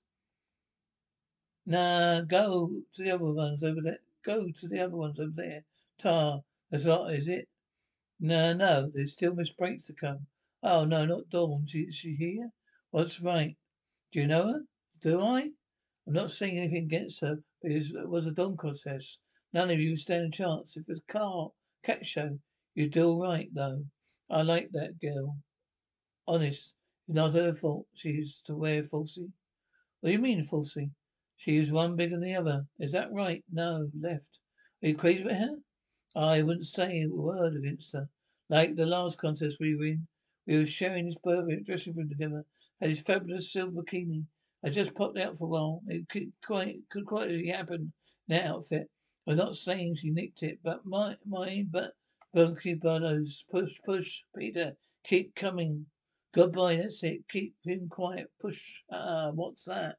[1.65, 3.99] Nah, go to the other ones over there.
[4.23, 5.65] Go to the other ones over there.
[5.99, 7.47] Tar, that's lot, is it?
[8.19, 10.27] No, no, there's still Miss Brakes to come.
[10.63, 11.65] Oh, no, not Dawn.
[11.67, 12.49] She, is she here?
[12.91, 13.57] What's right?
[14.11, 14.61] Do you know her?
[15.01, 15.49] Do I?
[16.07, 19.19] I'm not saying anything against her, but it was a Dawn contest.
[19.51, 20.77] None of you stand a chance.
[20.77, 21.49] If it was a car,
[21.83, 22.39] cat show,
[22.73, 23.85] you'd do all right, though.
[24.29, 25.37] I like that girl.
[26.27, 26.73] Honest,
[27.07, 29.31] not her fault she used to wear falsy.
[30.01, 30.91] What do you mean, falsy?
[31.37, 32.65] She was one bigger than the other.
[32.79, 33.43] Is that right?
[33.51, 34.39] No, left.
[34.81, 35.57] Are you crazy about her?
[36.15, 38.09] I wouldn't say a word against her.
[38.49, 40.07] Like the last contest we were in,
[40.47, 42.45] we were sharing this birthday dressing room together.
[42.79, 44.25] Had this fabulous silver bikini.
[44.63, 45.83] I just popped out for a while.
[45.87, 47.93] It could quite could quite happen
[48.29, 48.89] in that outfit.
[49.27, 51.69] I'm not saying she nicked it, but my mine.
[51.71, 51.95] But
[52.33, 55.87] Bunky Barlows, push, push, Peter, keep coming.
[56.35, 56.75] Goodbye.
[56.75, 57.21] That's it.
[57.29, 58.29] Keep him quiet.
[58.41, 58.83] Push.
[58.91, 59.95] Ah, what's that?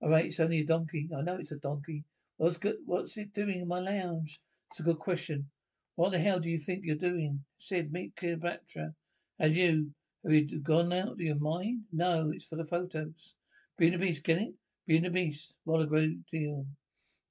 [0.00, 1.08] All right, it's only a donkey.
[1.16, 2.02] I know it's a donkey.
[2.36, 2.78] What's good?
[2.84, 4.40] What's it doing in my lounge?
[4.70, 5.48] It's a good question.
[5.94, 7.44] What the hell do you think you're doing?
[7.58, 8.92] Said meet Cleopatra.
[9.38, 9.92] And you?
[10.24, 11.82] Have you gone out of your mind?
[11.92, 13.34] No, it's for the photos.
[13.78, 14.54] Being a beast, get it?
[14.88, 15.58] Being a beast.
[15.62, 16.66] What a great deal.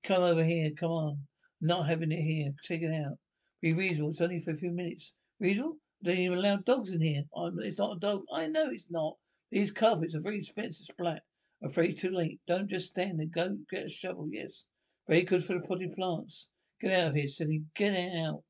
[0.06, 1.17] Come over here, come on.
[1.60, 2.54] not having it here.
[2.65, 3.17] Take it out.
[3.62, 4.12] Be reasonable.
[4.12, 5.13] It's only for a few minutes.
[5.39, 5.78] Reasonable?
[6.04, 7.24] Don't even allow dogs in here.
[7.36, 8.24] I'm, it's not a dog.
[8.34, 9.18] I know it's not.
[9.52, 11.24] These carpets are very expensive splat.
[11.64, 12.40] Afraid too late.
[12.48, 13.28] Don't just stand there.
[13.28, 14.28] Go get a shovel.
[14.32, 14.66] Yes.
[15.08, 16.48] Very good for the potted plants.
[16.82, 17.64] Get out of here, silly.
[17.76, 18.44] Get out.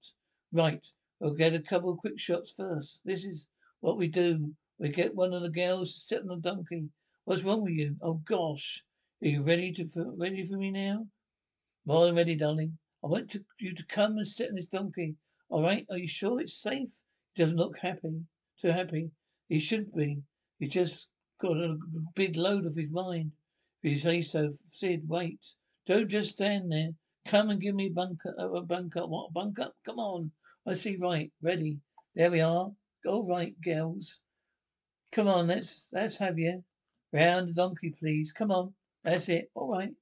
[0.53, 0.85] Right.
[1.19, 3.01] We'll get a couple of quick shots first.
[3.03, 3.47] This is
[3.81, 4.53] what we do.
[4.79, 6.89] We get one of the girls to sit on the donkey.
[7.25, 7.97] What's wrong with you?
[8.01, 8.83] Oh gosh.
[9.21, 9.85] Are you ready to
[10.17, 11.05] ready for me now?
[11.85, 12.77] More than ready, darling.
[13.03, 15.15] I want to, you to come and sit on this donkey.
[15.49, 15.85] All right?
[15.91, 16.93] Are you sure it's safe?
[17.33, 18.25] He doesn't look happy.
[18.59, 19.11] Too happy.
[19.47, 20.21] He shouldn't be.
[20.59, 21.07] He just
[21.39, 21.77] got a
[22.15, 23.31] big load of his mind.
[23.81, 25.55] If you say so, Sid, wait.
[25.85, 26.91] Don't just stand there.
[27.25, 29.09] Come and give me bunk up, uh, bunk up.
[29.09, 29.75] What bunk up?
[29.85, 30.31] Come on.
[30.65, 31.31] I see right.
[31.41, 31.79] Ready.
[32.15, 32.71] There we are.
[33.05, 34.19] All right, girls.
[35.11, 36.63] Come on, let's let's have you.
[37.11, 38.31] Round the donkey, please.
[38.31, 38.73] Come on.
[39.03, 39.49] That's it.
[39.55, 39.93] All right.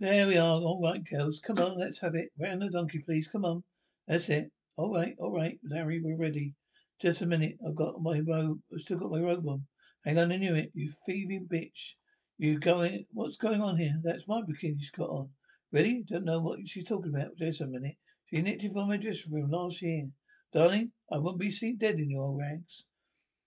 [0.00, 0.56] There we are.
[0.56, 1.40] All right, girls.
[1.40, 2.30] Come on, let's have it.
[2.40, 3.28] Round the donkey, please.
[3.28, 3.64] Come on.
[4.08, 4.50] That's it.
[4.78, 6.54] All right, all right, Larry, we're ready.
[7.02, 7.58] Just a minute.
[7.68, 8.60] I've got my robe.
[8.72, 9.66] I've still got my robe on.
[10.06, 10.70] Hang on, knew it.
[10.72, 11.96] You thieving bitch.
[12.38, 13.04] You going?
[13.12, 14.00] What's going on here?
[14.02, 15.28] That's my bikini she's got on.
[15.70, 16.02] Ready?
[16.08, 17.36] Don't know what she's talking about.
[17.36, 17.96] Just a minute.
[18.24, 20.08] She nicked it from my dressing room last year.
[20.50, 22.86] Darling, I won't be seen dead in your rags.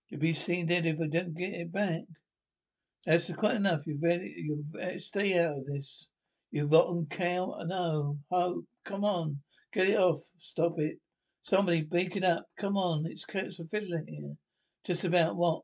[0.08, 2.02] You'll be seen dead if I don't get it back.
[3.04, 3.88] That's quite enough.
[3.88, 4.34] You've ready.
[4.36, 6.06] You uh, stay out of this.
[6.54, 7.64] You rotten cow.
[7.66, 8.16] No.
[8.30, 9.40] Oh, come on.
[9.72, 10.20] Get it off.
[10.38, 11.00] Stop it.
[11.42, 12.46] Somebody break it up.
[12.56, 13.06] Come on.
[13.06, 14.36] It's Curtis the Fiddler here.
[14.86, 15.62] Just about what?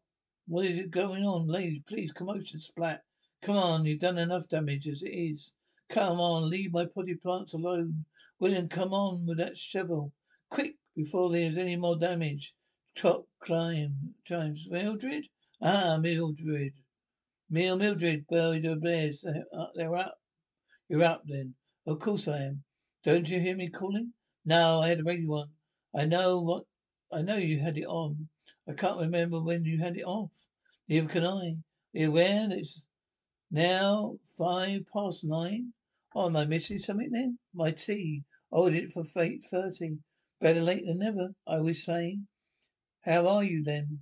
[0.48, 1.46] What is it going on?
[1.46, 3.02] Ladies, please, commotion splat.
[3.40, 5.52] Come on, you've done enough damage as it is.
[5.90, 8.04] Come on, leave my potted plants alone.
[8.40, 10.12] William, come on with that shovel.
[10.50, 12.52] Quick, before there's any more damage.
[12.96, 13.94] Top climb.
[14.24, 14.66] Chimes.
[14.68, 15.26] Mildred?
[15.62, 16.72] Ah, Mildred.
[17.48, 19.24] Meal Mildred, buried her bears.
[19.76, 20.19] They're up.
[20.90, 21.54] You're up then.
[21.86, 22.64] Of course I am.
[23.04, 24.12] Don't you hear me calling?
[24.44, 25.50] No, I had a radio on.
[25.94, 26.64] I know what
[27.12, 28.28] I know you had it on.
[28.68, 30.32] I can't remember when you had it off.
[30.88, 31.58] Neither can I.
[31.92, 32.82] You aware that it's
[33.52, 35.74] now five past nine?
[36.12, 37.38] Oh, am I missing something then?
[37.54, 38.24] My tea.
[38.52, 39.98] I ordered it for eight thirty.
[40.40, 42.18] Better late than never, I always say.
[43.02, 44.00] How are you then?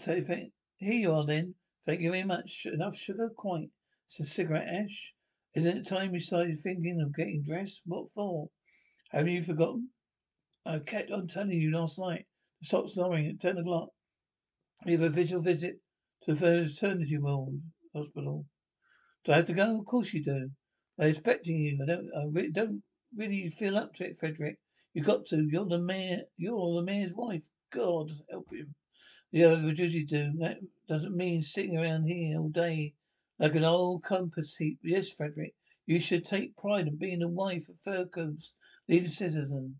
[0.00, 1.54] So here you are then.
[1.86, 2.66] Thank you very much.
[2.66, 3.30] Enough sugar?
[3.34, 3.70] Quite.
[4.06, 5.14] It's a cigarette ash.
[5.56, 7.80] Isn't it time we started thinking of getting dressed?
[7.86, 8.50] What for?
[9.10, 9.88] Haven't you forgotten?
[10.66, 12.26] I kept on telling you last night.
[12.60, 13.88] The snoring at ten o'clock.
[14.84, 15.76] We have a visual visit
[16.24, 17.62] to the maternity ward
[17.94, 18.44] hospital.
[19.24, 19.78] Do I have to go?
[19.78, 20.50] Of course you do.
[21.00, 21.78] I'm expecting you.
[21.82, 22.10] I don't.
[22.14, 22.82] I re- don't
[23.16, 24.58] really feel up to it, Frederick.
[24.92, 25.48] You got to.
[25.50, 26.24] You're the mayor.
[26.36, 27.48] You're the mayor's wife.
[27.72, 28.74] God help him.
[29.32, 30.32] Yeah, what does you do?
[30.38, 32.92] That doesn't mean sitting around here all day
[33.38, 34.78] like an old compass heap.
[34.82, 35.54] Yes, Frederick,
[35.86, 38.54] you should take pride in being the wife of Fircombe's
[38.88, 39.76] leading citizen.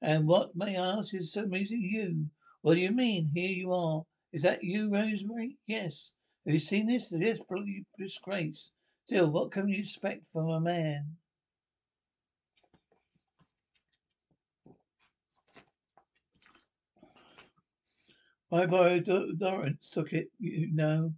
[0.00, 2.26] And what, may I ask, is so amazing you?
[2.62, 3.30] What do you mean?
[3.34, 4.04] Here you are.
[4.32, 5.58] Is that you, Rosemary?
[5.66, 6.12] Yes.
[6.46, 7.12] Have you seen this?
[7.16, 8.72] Yes, bloody disgrace.
[9.04, 11.16] Still, what can you expect from a man?
[18.50, 21.14] My boy Lawrence took it, you know.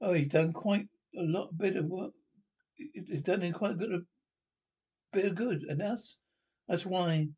[0.00, 2.12] Oh, he done quite a lot bit of work.
[2.76, 4.00] It's done him quite good a
[5.12, 6.18] bit of good, and that's
[6.68, 7.28] that's why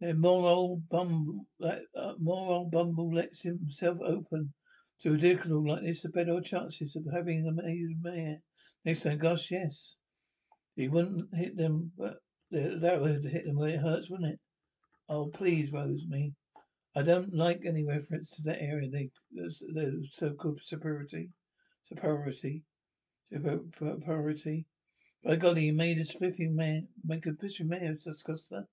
[0.00, 4.52] that more old bumble uh, more old bumble lets himself open
[5.02, 7.52] to a vehicle like this, the better chances of having a
[8.02, 8.38] mayor
[8.84, 9.18] next time.
[9.18, 9.96] Gosh, yes,
[10.74, 12.16] he wouldn't hit them, but
[12.50, 14.40] that would hit them where it hurts, wouldn't it?
[15.08, 16.34] Oh, please, Rosemary.
[16.94, 18.88] I don't like any reference to that area.
[18.90, 21.30] They, the so-called superiority,
[21.84, 22.62] superiority.
[24.04, 24.66] Priority.
[25.24, 28.66] By golly, you made a spiffy man, make a spiffy man, disgusting.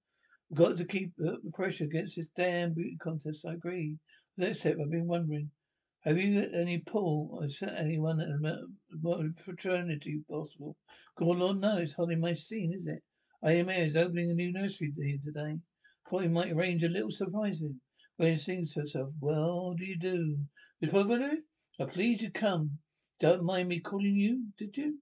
[0.50, 3.46] We've got to keep the pressure against this damn beauty contest.
[3.48, 3.98] I agree.
[4.38, 5.50] Next step, I've been wondering,
[6.02, 10.76] have you got any pull or sent anyone at a fraternity possible?
[11.18, 13.02] God, Lord, no, it's hardly my scene, is it?
[13.44, 15.58] IMA is opening a new nursery here today.
[16.12, 17.82] We might arrange a little surprise for him.
[18.18, 20.38] When he sings to herself, Well, do you do?
[20.80, 21.38] Miss Poverty,
[21.80, 22.78] I please you come.
[23.20, 25.00] Don't mind me calling you, did you?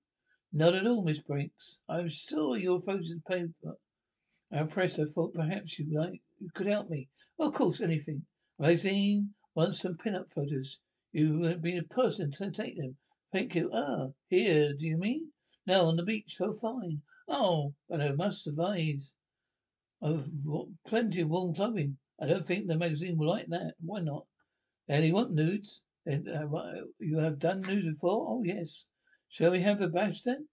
[0.53, 1.79] Not at all, Miss Briggs.
[1.87, 3.77] I saw your photos in the paper.
[4.51, 4.99] I'm impressed.
[4.99, 7.07] I thought perhaps you like you could help me.
[7.37, 8.25] Well, of course, anything.
[8.59, 10.79] Magazine wants some pin-up photos.
[11.13, 12.97] You would be the person to take them.
[13.31, 13.71] Thank you.
[13.73, 15.31] Ah, here, do you mean?
[15.65, 16.35] No, on the beach.
[16.35, 17.01] So fine.
[17.27, 19.15] Oh, but I must advise
[20.01, 20.29] of
[20.85, 21.97] plenty of warm clothing.
[22.21, 23.75] I don't think the magazine will like that.
[23.79, 24.25] Why not?
[24.87, 25.81] And you want nudes?
[26.09, 28.25] Uh, you have done news before?
[28.27, 28.85] Oh yes.
[29.29, 30.47] Shall we have a bash then?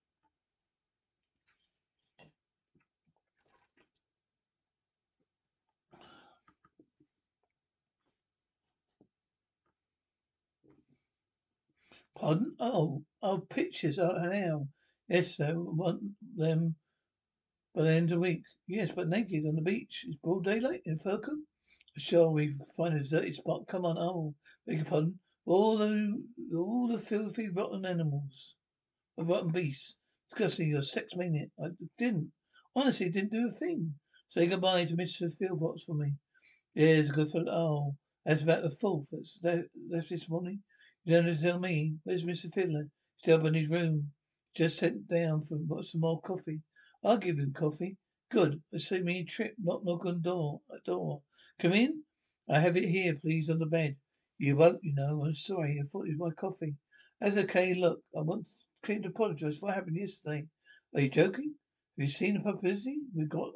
[12.19, 12.55] Pardon?
[12.59, 13.99] Oh, oh, pictures.
[13.99, 14.69] Oh, now.
[15.09, 15.55] Yes, sir.
[15.57, 16.03] Want
[16.37, 16.75] them
[17.75, 18.43] by the end of the week.
[18.67, 20.05] Yes, but naked on the beach.
[20.07, 21.45] It's broad daylight in Fircombe.
[21.97, 23.69] Shall we find a deserted spot?
[23.69, 23.99] Come on.
[23.99, 24.35] Oh,
[24.67, 25.21] beg your pardon.
[25.49, 26.23] All the,
[26.55, 28.57] all the filthy, rotten animals.
[29.17, 29.97] Rotten beasts.
[30.29, 31.49] Discussing your sex maniac.
[31.59, 32.33] I didn't.
[32.77, 33.95] Honestly, didn't do a thing.
[34.29, 35.23] Say goodbye to Mr.
[35.23, 36.17] Philpotts for me.
[36.75, 39.09] Yes, good for, oh, that's about the fourth.
[39.11, 40.65] That's, that, that's this morning.
[41.05, 41.95] You don't have to tell me.
[42.05, 42.53] Where's Mr.
[42.53, 42.89] Fiddler?
[43.17, 44.11] Still up in his room.
[44.55, 46.61] Just sent down for some more coffee.
[47.03, 47.97] I'll give him coffee.
[48.31, 48.61] Good.
[48.75, 49.55] I say me trip.
[49.59, 50.61] Knock knock on door.
[50.71, 51.23] A door.
[51.59, 52.03] Come in.
[52.51, 53.97] I have it here, please, on the bed.
[54.39, 55.25] You won't, you know.
[55.25, 55.81] I'm sorry.
[55.83, 56.77] I thought it was my coffee.
[57.21, 57.75] That's okay.
[57.75, 58.47] Look, I want
[58.85, 60.47] came to apologise for what happened yesterday.
[60.95, 61.55] Are you joking?
[61.97, 63.51] Have you seen the publicity we got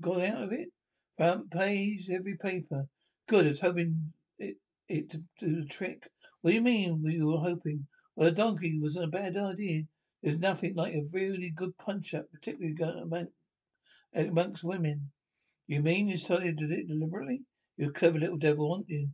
[0.00, 0.68] got out of it?
[1.16, 2.86] Front page, every paper.
[3.26, 3.46] Good.
[3.46, 6.10] I was hoping it it to do the trick.
[6.42, 7.86] What do you mean we were hoping?
[8.14, 9.84] Well, a donkey wasn't a bad idea.
[10.22, 13.28] There's nothing like a really good punch up, particularly among,
[14.14, 15.10] amongst women.
[15.66, 17.42] You mean you started it deliberately?
[17.76, 19.10] You're a clever little devil, aren't you?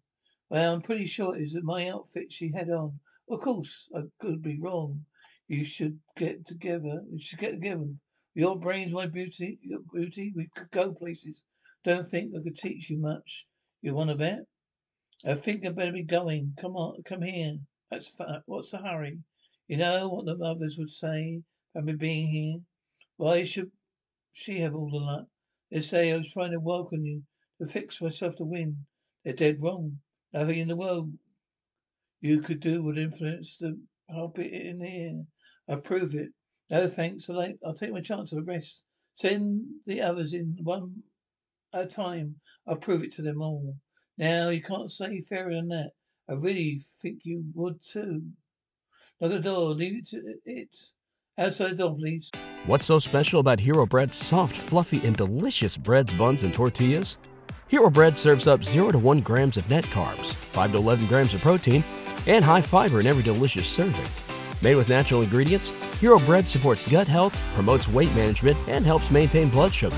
[0.50, 3.00] Well, I'm pretty sure it was my outfit she had on.
[3.28, 5.04] Of course, I could be wrong.
[5.48, 7.02] You should get together.
[7.10, 7.88] We should get together.
[8.34, 10.32] Your brains, my beauty, your beauty.
[10.34, 11.42] We could go places.
[11.84, 13.46] Don't think I could teach you much.
[13.82, 14.46] You want to bet?
[15.24, 16.54] I think I'd better be going.
[16.60, 17.56] Come on, come here.
[17.90, 18.42] That's fat.
[18.46, 19.18] What's the hurry?
[19.68, 21.42] You know what the mothers would say
[21.74, 22.60] about me being here?
[23.16, 23.70] Why should
[24.32, 25.26] she have all the luck?
[25.70, 27.22] They say I was trying to welcome you,
[27.60, 28.86] to fix myself to win.
[29.24, 30.00] They're dead wrong.
[30.34, 31.12] Nothing in the world
[32.20, 33.78] you could do would influence the
[34.36, 35.24] it in here.
[35.68, 36.30] I prove it.
[36.70, 37.30] No thanks.
[37.30, 38.82] I'll, I'll take my chance of rest.
[39.14, 41.04] Send the others in one
[41.72, 42.34] at a time.
[42.66, 43.76] I'll prove it to them all.
[44.18, 45.90] Now, you can't say fairer than that.
[46.28, 48.22] I really think you would too.
[49.20, 49.70] Lock the door.
[49.70, 50.76] Leave it to it.
[51.38, 52.30] Outside the door, please.
[52.66, 57.18] What's so special about Hero Bread's soft, fluffy, and delicious breads, buns, and tortillas?
[57.74, 61.34] Hero Bread serves up 0 to 1 grams of net carbs, 5 to 11 grams
[61.34, 61.82] of protein,
[62.28, 64.00] and high fiber in every delicious serving.
[64.62, 69.48] Made with natural ingredients, Hero Bread supports gut health, promotes weight management, and helps maintain
[69.48, 69.96] blood sugar.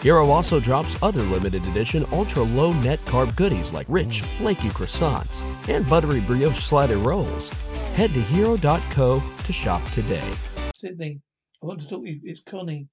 [0.00, 5.44] Hero also drops other limited edition ultra low net carb goodies like rich, flaky croissants
[5.68, 7.50] and buttery brioche slider rolls.
[7.94, 10.34] Head to hero.co to shop today.
[10.74, 11.20] Sidney,
[11.62, 12.18] I want to talk to you.
[12.24, 12.88] It's Connie.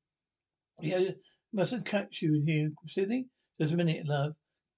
[0.79, 1.10] Yeah,
[1.51, 3.25] mustn't catch you in here, Sidney.
[3.62, 4.34] Just a minute, love.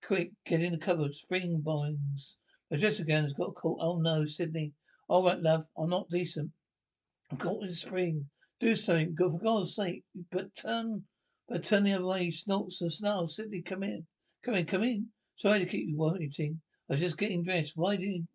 [0.06, 1.14] Quick, get in the cupboard.
[1.14, 2.36] Spring boings.
[2.70, 3.78] My dressing gown has got caught.
[3.80, 4.74] Oh no, Sidney.
[5.08, 5.68] All right, love.
[5.78, 6.52] I'm not decent.
[7.32, 8.30] I'm caught in spring.
[8.60, 9.16] Do something.
[9.16, 10.04] Go for God's sake.
[10.30, 11.06] But turn
[11.48, 13.38] but turn the other way, snorts and snarls.
[13.38, 14.06] Sidney, come in.
[14.44, 15.08] Come in, come in.
[15.38, 16.60] Sorry to keep you waiting.
[16.90, 17.78] I was just getting dressed.
[17.78, 18.28] Why didn't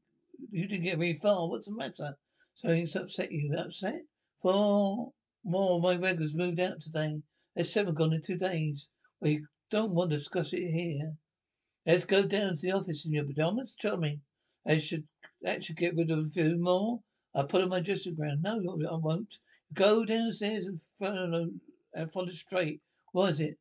[0.50, 1.46] you didn't get very far?
[1.46, 2.16] What's the matter?
[2.54, 3.54] Something's upset you.
[3.54, 4.00] Upset?
[4.40, 5.12] Four
[5.44, 7.20] more of my regulars moved out today.
[7.54, 8.88] There's seven gone in two days.
[9.20, 11.16] We don't want to discuss it here.
[11.86, 13.74] Let's go down to the office in your pajamas.
[13.74, 14.20] Tell me.
[14.66, 15.08] I should
[15.42, 17.00] that should get rid of a few more.
[17.34, 18.42] I'll put on my dressing gown.
[18.42, 18.58] No,
[18.90, 19.38] I won't.
[19.72, 21.50] Go downstairs and follow
[21.94, 22.80] and follow straight.
[23.12, 23.58] What is it?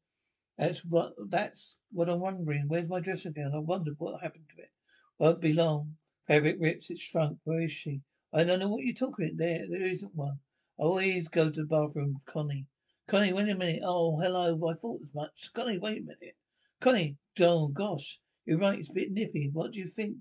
[0.58, 2.66] That's what that's what I'm wondering.
[2.68, 3.54] Where's my dressing gown?
[3.54, 4.72] I wondered what happened to it.
[5.20, 5.98] Won't be long.
[6.28, 7.40] Fabric rips, it's shrunk.
[7.44, 8.02] Where is she?
[8.34, 9.38] I don't know what you're talking about.
[9.38, 10.40] There there isn't one.
[10.80, 12.66] I always go to the bathroom with Connie.
[13.08, 13.84] Connie, wait a minute.
[13.86, 14.60] Oh, hello.
[14.70, 15.54] I thought as much.
[15.54, 16.36] Connie, wait a minute.
[16.82, 18.20] Connie, oh gosh.
[18.46, 19.50] You're right, it's a bit nippy.
[19.54, 20.18] What do you think?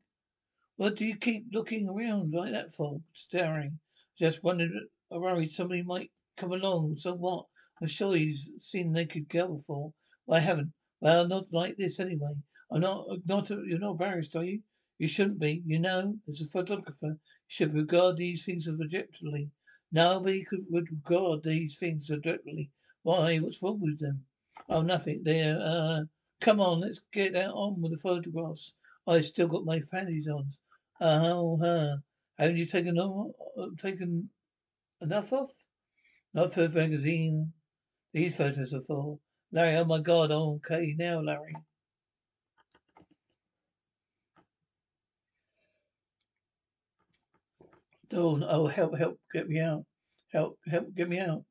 [0.76, 3.01] What do you keep looking around like that for?
[3.12, 3.80] Staring.
[4.16, 4.70] Just wondered
[5.12, 6.99] I worried somebody might come along.
[6.99, 7.47] So what?
[7.80, 9.93] I'm sure you've seen Naked Girl before.
[10.26, 10.72] Well, I haven't.
[11.01, 12.34] Well, not like this anyway.
[12.70, 14.61] I'm not, uh, not, uh, you're not embarrassed, are you?
[14.99, 15.62] You shouldn't be.
[15.66, 17.18] You know, as a photographer, you
[17.49, 19.51] should regard these things objectively.
[19.91, 22.70] Nobody could would regard these things objectively.
[23.07, 23.36] Why?
[23.36, 24.24] What's wrong with them?
[24.68, 25.20] Oh, nothing.
[25.22, 25.61] There.
[25.62, 26.00] Uh,
[26.40, 28.72] come on, let's get out on with the photographs.
[29.07, 30.48] I still got my fannies on.
[31.00, 31.98] Oh, uh,
[32.36, 34.30] haven't you taken on, uh, taken
[35.00, 35.52] enough off?
[36.34, 37.52] Not for the magazine.
[38.12, 39.20] These photos are for.
[39.52, 41.54] Larry, oh my god, oh, okay, now, Larry.
[48.09, 49.84] Dawn, oh, help, help, get me out.
[50.32, 51.44] Help, help, get me out.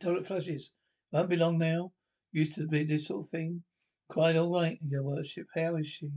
[0.00, 0.72] Toilet flushes.
[1.12, 1.92] Won't be long now.
[2.32, 3.62] Used to be this sort of thing.
[4.08, 5.46] Quite all right, your worship.
[5.54, 6.10] How is she?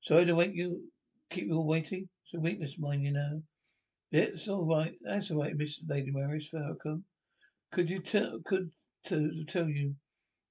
[0.00, 0.90] Sorry to wake you,
[1.30, 2.08] keep you all waiting.
[2.24, 3.42] It's a weakness of mine, you know.
[4.10, 4.94] It's all right.
[5.02, 7.04] That's all right, Miss Lady Maris Falcon.
[7.72, 8.40] Could you tell?
[8.44, 8.70] Could
[9.04, 9.96] to tell you,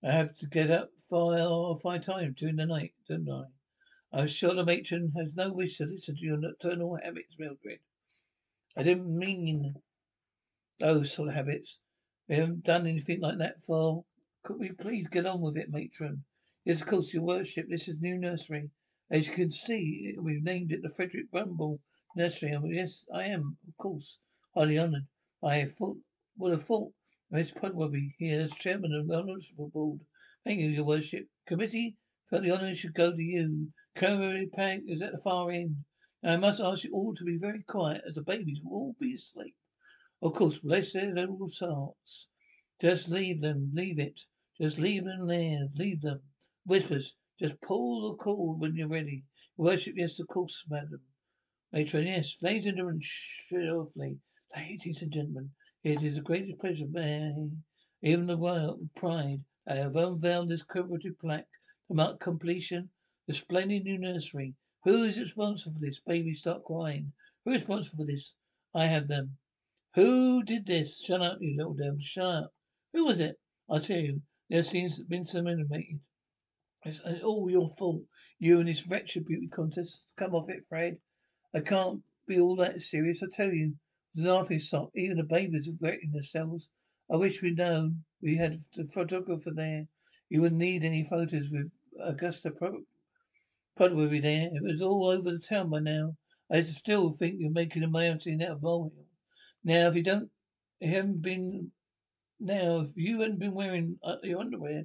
[0.03, 3.45] I have to get up five five times during the night, don't I?
[4.11, 7.79] I'm sure the matron has no wish to listen to your nocturnal habits, Mildred.
[8.75, 9.75] I didn't mean
[10.79, 11.79] those sort of habits.
[12.29, 14.03] We haven't done anything like that for.
[14.43, 16.25] Could we please get on with it, matron?
[16.65, 17.67] Yes, of course, your worship.
[17.69, 18.69] This is new nursery.
[19.09, 21.79] As you can see, we've named it the Frederick Bumble
[22.17, 22.51] Nursery.
[22.51, 24.19] And yes, I am, of course,
[24.53, 25.07] highly honoured.
[25.41, 25.97] I thought,
[26.37, 26.91] would have thought,
[27.31, 30.01] Miss Prodworthy here as chairman of the honourable board.
[30.43, 31.27] Thank you, your worship.
[31.45, 31.95] Committee
[32.29, 33.71] felt the honour should go to you.
[33.95, 35.85] Curry Peg is at the far end.
[36.21, 38.95] Now, I must ask you all to be very quiet, as the babies will all
[38.99, 39.55] be asleep.
[40.21, 42.27] Of course, bless their little hearts.
[42.81, 44.21] Just leave them, leave it.
[44.59, 46.21] Just leave them there, leave them.
[46.65, 49.23] Whispers, just pull the cord when you're ready.
[49.57, 51.01] Worship, yes, of course, madam.
[51.71, 54.19] Matron, yes, ladies and gentlemen, shortly.
[54.55, 55.51] Ladies and gentlemen,
[55.83, 57.33] it is a greatest pleasure, may
[58.01, 61.49] even the royal pride, I have unveiled this commemorative plaque
[61.87, 62.89] to mark completion.
[63.27, 64.55] The splendid new nursery.
[64.83, 65.99] Who is responsible for this?
[65.99, 67.11] Baby, stop crying.
[67.43, 68.35] Who is responsible for this?
[68.73, 69.37] I have them.
[69.97, 71.01] Who did this?
[71.03, 71.97] Shut up, you little devil.
[71.99, 72.53] Shut up.
[72.93, 73.39] Who was it?
[73.67, 74.21] I'll tell you.
[74.47, 76.01] There seems been some animated.
[76.85, 78.03] It's uh, all your fault.
[78.37, 80.03] You and this wretched beauty contest.
[80.15, 80.99] Come off it, Fred.
[81.51, 83.73] I can't be all that serious, I tell you.
[84.13, 84.91] The laughing stock.
[84.95, 86.69] Even the babies are wetting themselves.
[87.11, 89.87] I wish we'd known we had the photographer there.
[90.29, 94.51] You wouldn't need any photos with Augusta Prodworthy there.
[94.53, 96.17] It was all over the town by now.
[96.51, 99.06] I still think you're making a scene out of molehill.
[99.67, 100.31] Now, if you don't,
[100.79, 101.71] if you haven't been,
[102.39, 104.83] now, if you hadn't been wearing uh, your underwear,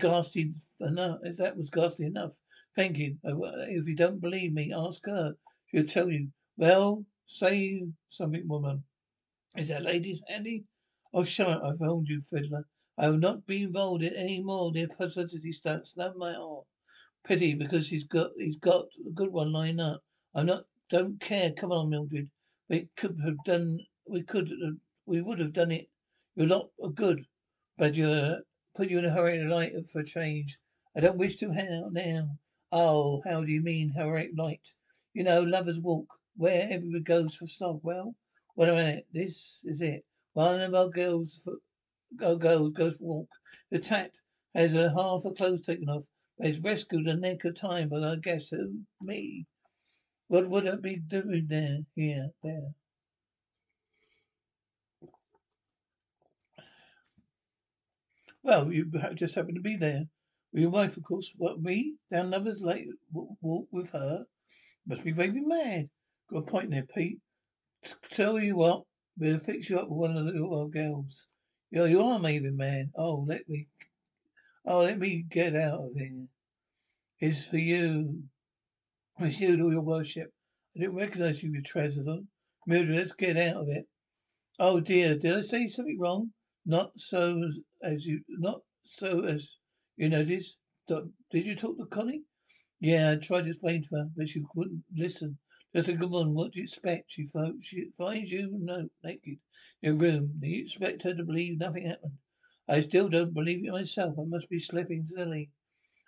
[0.00, 2.34] ghastly enough, if that was ghastly enough,
[2.74, 3.16] thank you.
[3.24, 3.36] Uh,
[3.68, 5.34] if you don't believe me, ask her.
[5.70, 6.30] She'll tell you.
[6.56, 8.82] Well, say something, woman.
[9.56, 10.64] Is that ladies handy?
[11.12, 11.62] Oh, shut up.
[11.62, 12.66] I found you, fiddler.
[12.98, 16.40] I will not be involved in any more their publicity stunts, no matter.
[17.24, 20.02] Pity, because he's got he's got a good one lined up.
[20.34, 21.52] I'm not don't care.
[21.52, 22.28] Come on, Mildred.
[22.68, 23.78] We could have done.
[24.06, 24.52] We could.
[25.06, 25.88] We would have done it.
[26.36, 27.26] You're not good,
[27.78, 28.36] but you
[28.74, 30.58] put you in a hurry tonight for a change.
[30.96, 32.38] I don't wish to how now.
[32.70, 34.74] Oh, how do you mean hurry light?
[35.12, 37.80] You know, lovers walk where everybody goes for snog.
[37.82, 38.14] Well,
[38.56, 39.06] wait a minute.
[39.12, 40.04] This is it.
[40.32, 41.54] One of our girls for,
[42.16, 43.28] go goes goes for walk.
[43.70, 44.20] The tat
[44.54, 46.04] has a half her clothes taken off.
[46.36, 47.88] But he's rescued a neck of time.
[47.88, 49.46] But I guess who me?
[50.26, 51.78] What would I be doing there?
[51.94, 52.74] Here, there.
[58.44, 58.84] Well, you
[59.14, 60.04] just happened to be there.
[60.52, 61.32] With your wife, of course.
[61.38, 61.94] What, me?
[62.12, 64.26] Down lovers late walk with her?
[64.86, 65.88] Must be raving mad.
[66.30, 67.20] Got a point there, Pete.
[68.10, 68.84] Tell you what,
[69.18, 71.26] we'll fix you up with one of the little old girls.
[71.70, 72.90] Yeah, you are raving man.
[72.94, 73.66] Oh, let me,
[74.66, 76.26] oh, let me get out of here.
[77.20, 78.24] It's for you.
[79.20, 80.32] It's you, to your worship.
[80.76, 82.02] I didn't recognize you, you treasure.
[82.66, 83.86] Mildred, let's get out of it.
[84.58, 86.32] Oh dear, did I say something wrong?
[86.66, 87.40] Not so
[87.84, 89.58] as, you, not so as
[89.96, 90.56] you noticed.
[90.88, 91.12] Did
[91.46, 92.22] you talk to Connie?
[92.80, 95.38] Yeah, I tried to explain to her, but she wouldn't listen.
[95.74, 96.34] Just a good one.
[96.34, 97.10] What do you expect?
[97.10, 97.26] She,
[97.60, 99.38] she finds you no, naked in
[99.82, 100.34] your room.
[100.40, 102.18] Do you expect her to believe nothing happened?
[102.68, 104.14] I still don't believe it myself.
[104.18, 105.50] I must be slipping silly.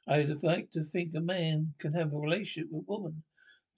[0.08, 3.22] I'd like to think a man can have a relationship with a woman,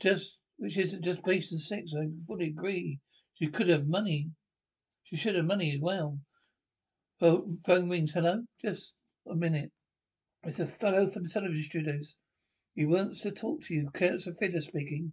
[0.00, 1.94] just which isn't just based on sex.
[1.98, 3.00] I fully agree.
[3.34, 4.30] She could have money.
[5.04, 6.18] She should have money as well.
[7.20, 8.12] Oh, phone rings.
[8.12, 8.44] Hello.
[8.62, 8.94] Just
[9.28, 9.72] a minute.
[10.44, 12.16] It's a fellow from television studios.
[12.76, 13.90] He wants to talk to you.
[13.92, 15.10] Kurt Fiddler speaking.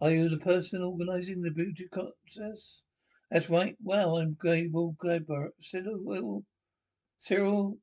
[0.00, 2.82] Are you the person organising the beauty contest?
[3.30, 3.76] That's right.
[3.80, 5.50] Well, I'm Gable Gladbury.
[5.60, 6.44] Cyril,
[7.20, 7.78] Cyril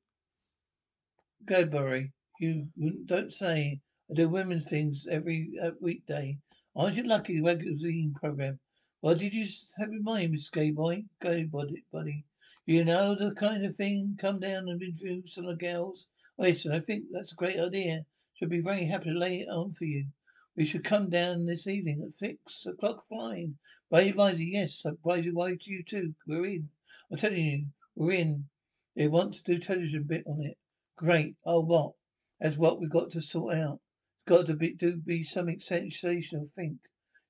[1.45, 2.11] Gaybody.
[2.41, 2.67] You
[3.05, 3.80] don't say.
[4.09, 6.39] I do women's things every uh, weekday.
[6.76, 8.59] Aren't you lucky magazine program?
[8.99, 9.45] What did you
[9.78, 11.05] have in mind, Miss Gay Boy?
[11.22, 12.26] Gay body, buddy.
[12.66, 14.18] You know the kind of thing.
[14.20, 16.07] Come down and interview some of the girls.
[16.38, 18.05] Yes, I think that's a great idea.
[18.36, 20.07] Should be very happy to lay it on for you.
[20.55, 23.57] We should come down this evening at six o'clock flying.
[23.89, 26.14] Brady Visey, yes, Brady Why to you too.
[26.28, 26.70] We're in.
[27.12, 28.49] I'm telling you, we're in.
[28.95, 30.57] They want to do television bit on it.
[30.95, 31.36] Great.
[31.45, 31.93] Oh, what?
[32.39, 33.80] That's what we've got to sort out.
[34.20, 36.45] It's got to be do be something sensational.
[36.45, 36.78] Think.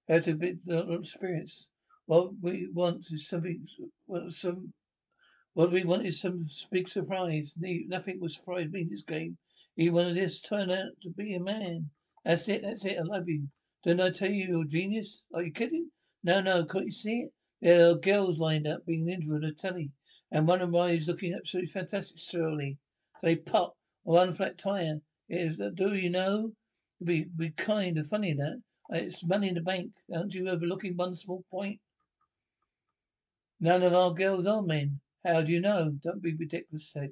[0.07, 1.69] Have to be the experience.
[2.05, 3.65] What we want is something.
[4.07, 4.73] Well, some.
[5.53, 6.41] What we want is some
[6.71, 7.55] big surprise.
[7.57, 9.37] Nothing will surprise me in this game.
[9.75, 11.89] Even when this turn out to be a man.
[12.23, 12.61] That's it.
[12.61, 12.97] That's it.
[12.97, 13.47] I love you.
[13.83, 15.23] Didn't I tell you you're a genius?
[15.33, 15.91] Are you kidding?
[16.23, 16.65] No, no.
[16.65, 17.33] Can't you see it?
[17.61, 19.91] There are girls lined up being interviewed on the telly,
[20.31, 22.17] and one of mine is looking absolutely fantastic.
[22.17, 22.77] Surely
[23.21, 25.01] they pop or one flat tire.
[25.29, 26.53] Is that do you know?
[26.99, 28.61] It'd be be kind of funny that.
[28.89, 29.91] It's money in the bank.
[30.13, 31.79] Aren't you overlooking one small point?
[33.59, 34.99] None of our girls are men.
[35.25, 35.91] How do you know?
[36.03, 37.11] Don't be ridiculous, said.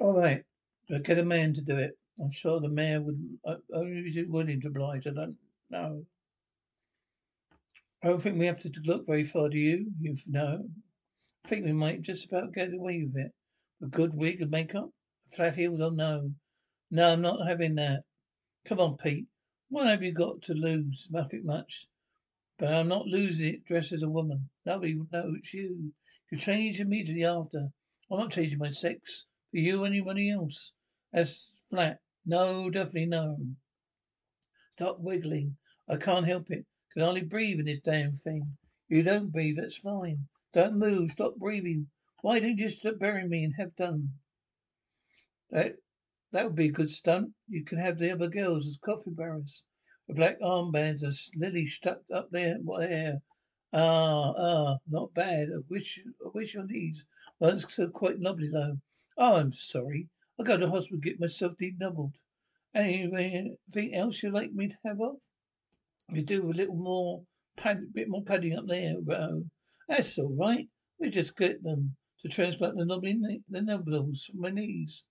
[0.00, 0.44] All right,
[0.92, 1.98] I'll get a man to do it.
[2.20, 5.06] I'm sure the mayor would uh, only be willing to oblige.
[5.06, 5.36] I don't
[5.70, 6.04] know.
[8.02, 9.90] I don't think we have to look very far, do you?
[10.00, 10.68] You know.
[11.44, 13.32] I think we might just about get away with it.
[13.82, 14.90] A good wig and makeup?
[15.30, 15.80] Flat heels?
[15.80, 16.32] Oh no.
[16.90, 18.04] No, I'm not having that.
[18.64, 19.26] Come on, Pete.
[19.68, 21.08] What have you got to lose?
[21.10, 21.86] Nothing much.
[22.58, 24.50] But I'm not losing it dressed as a woman.
[24.64, 25.92] Nobody would know it's you.
[26.30, 27.68] You change immediately after.
[28.10, 29.26] I'm not changing my sex.
[29.50, 30.72] For you or anybody else.
[31.12, 31.98] That's flat.
[32.24, 33.38] No, definitely no.
[34.76, 35.56] Stop wiggling.
[35.88, 36.64] I can't help it.
[36.98, 38.56] Can hardly breathe in this damn thing.
[38.88, 40.26] You don't breathe, that's fine.
[40.52, 41.12] Don't move.
[41.12, 41.86] Stop breathing.
[42.22, 44.14] Why don't you just bury me and have done?
[45.50, 45.76] That
[46.32, 47.34] that would be a good stunt.
[47.48, 49.62] You can have the other girls as coffee bearers.
[50.08, 52.58] The black armbands are lily stuck up there.
[52.66, 53.22] There.
[53.72, 55.50] Ah, ah, not bad.
[55.54, 57.06] I wish, I wish your knees
[57.38, 58.80] weren't so quite lovely though.
[59.16, 60.08] Oh, I'm sorry.
[60.36, 62.14] I'll go to hospital and get myself denubbled.
[62.74, 65.18] Anything else you'd like me to have off?
[66.10, 67.24] You do a little more
[67.56, 69.44] pad, bit more padding up there, Ro.
[69.88, 70.66] That's all right.
[70.98, 75.04] We just get them to transplant the knobbly the nubbles from my knees.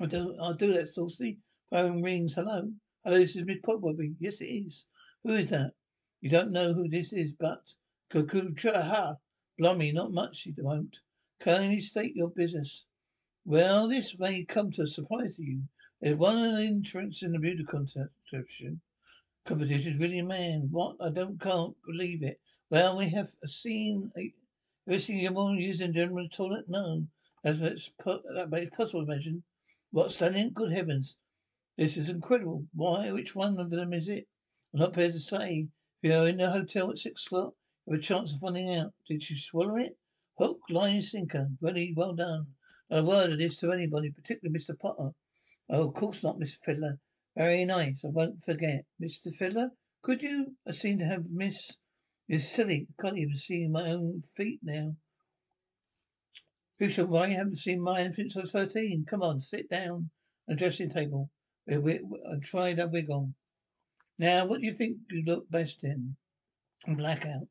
[0.00, 1.38] I do I'll do that, Saucy.
[1.70, 2.34] Phone rings.
[2.34, 2.72] Hello.
[3.04, 4.16] Hello, this is Miss Potbobby.
[4.18, 4.86] Yes, it is.
[5.22, 5.72] Who is that?
[6.20, 7.74] You don't know who this is, but
[8.10, 9.14] Cuckoo Ha.
[9.60, 10.98] Blummy, not much you won't.
[11.38, 12.86] Kindly state your business.
[13.44, 15.62] Well, this may come to a surprise to you.
[16.00, 18.80] There's one entrance in the beauty competition.
[19.48, 20.68] Competition is really a man.
[20.70, 20.96] What?
[21.00, 22.38] I don't can't believe it.
[22.68, 24.12] Well, we have seen.
[24.14, 24.34] A,
[24.86, 26.66] ever seen a woman using general toilet?
[26.68, 27.06] No.
[27.42, 29.04] That's it's that makes possible.
[29.04, 29.44] Imagine.
[29.90, 30.50] What stunning!
[30.52, 31.16] Good heavens!
[31.78, 32.66] This is incredible.
[32.74, 33.10] Why?
[33.10, 34.28] Which one of them is it?
[34.74, 35.68] I'm not prepared to say.
[36.02, 37.54] If you're in the hotel at six o'clock,
[37.86, 38.92] you have a chance of finding out.
[39.06, 39.96] Did she swallow it?
[40.36, 41.48] Hook, line, sinker.
[41.62, 42.48] Really well done.
[42.90, 44.78] Not a word of this to anybody, particularly Mr.
[44.78, 45.12] Potter.
[45.70, 46.58] Oh, of course not, Mr.
[46.62, 47.00] Fiddler.
[47.38, 48.04] Very nice.
[48.04, 48.84] I won't forget.
[49.00, 49.32] Mr.
[49.32, 49.70] Fiddler,
[50.02, 50.56] could you?
[50.66, 51.76] I seem to have miss.
[52.26, 52.88] You're silly.
[52.90, 54.96] I can't even see my own feet now.
[56.80, 59.04] Bishop, why you haven't seen mine since I was thirteen?
[59.08, 60.10] Come on, sit down
[60.48, 61.30] the dressing table.
[61.68, 63.34] And try that wig on.
[64.18, 66.16] Now, what do you think you look best in?
[66.88, 67.46] Blackout.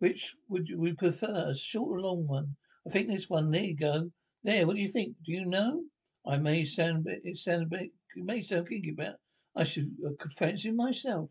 [0.00, 2.56] Which would you we prefer, a short or long one?
[2.84, 3.52] I think this one.
[3.52, 4.10] There you go.
[4.42, 5.14] There, what do you think?
[5.24, 5.84] Do you know?
[6.26, 7.90] I may sound a bit, it sounds a bit,
[8.22, 9.18] may sound kinky, but
[9.56, 11.30] I should, I could fancy myself.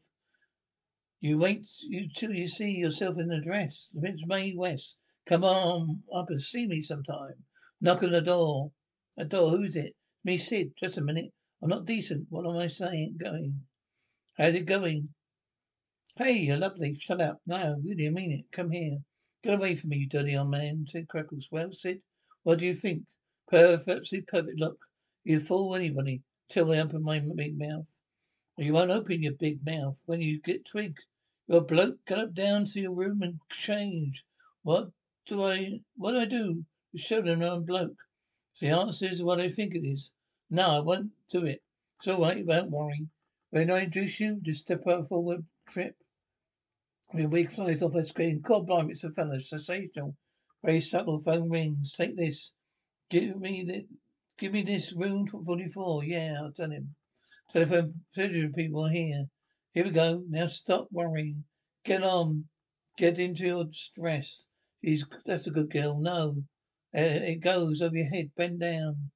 [1.22, 3.90] You wait you, till you see yourself in the dress.
[3.94, 4.98] It's Mae West.
[5.26, 7.46] Come on up and see me sometime.
[7.80, 8.74] Knock on the door.
[9.16, 9.96] A door, who's it?
[10.26, 10.74] Me, Sid.
[10.78, 11.32] Just a minute.
[11.62, 12.28] I'm not decent.
[12.30, 13.18] What am I saying?
[13.24, 13.62] Going.
[14.38, 15.14] How's it going?
[16.18, 16.94] Hey, you're lovely.
[16.94, 17.40] Shut up.
[17.46, 18.52] No, really, I mean it.
[18.52, 18.98] Come here.
[19.44, 21.48] Get away from me, you dirty old man, said Crackles.
[21.52, 22.02] Well, Sid,
[22.44, 23.04] what do you think?
[23.50, 24.78] Perfectly perfect look.
[25.24, 26.22] You fool anybody
[26.54, 27.88] till I open my big mouth.
[28.58, 30.96] You won't open your big mouth when you get twig.
[31.48, 32.06] You're bloke.
[32.06, 34.24] Get up down to your room and change.
[34.62, 34.92] What
[35.26, 37.98] do I what do I do to show them I'm bloke?
[38.60, 40.12] The answer is what I think it is.
[40.52, 41.64] No, I won't do it.
[41.98, 43.08] It's all right, don't worry.
[43.50, 45.96] When I introduce you, just step out forward trip.
[47.16, 48.42] Your wig flies off her screen.
[48.42, 49.40] God blimey, it's a fellow.
[49.40, 50.16] Sensational.
[50.64, 51.94] Very subtle phone rings.
[51.94, 52.52] Take this.
[53.10, 53.88] Give me the,
[54.44, 56.04] give me this room 44.
[56.04, 56.96] Yeah, I'll tell him.
[57.54, 59.28] Telephone surgery people are here.
[59.74, 60.26] Here we go.
[60.28, 61.46] Now stop worrying.
[61.86, 62.44] Get on.
[62.98, 63.68] Get into your
[63.98, 64.48] dress.
[64.84, 65.98] She's, that's a good girl.
[65.98, 66.44] No.
[66.94, 68.32] Uh, it goes over your head.
[68.36, 69.12] Bend down.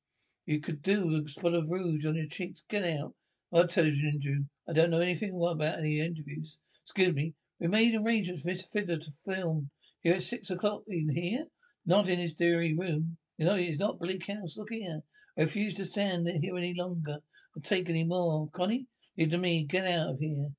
[0.46, 2.64] You could do a spot of rouge on your cheeks.
[2.70, 3.14] Get out.
[3.52, 4.46] I'll tell you, interview.
[4.70, 6.58] I don't know anything about any interviews.
[6.86, 7.34] Excuse me.
[7.60, 8.72] We made arrangements for Mr.
[8.72, 11.48] Fiddler to film here at six o'clock in here,
[11.86, 13.18] not in his dairy room.
[13.38, 14.56] You know, it's not Bleak House.
[14.56, 15.02] Look here.
[15.38, 17.18] I refuse to stand here any longer
[17.54, 18.50] and take any more.
[18.52, 19.66] Connie, leave to me.
[19.66, 20.50] Get out of here.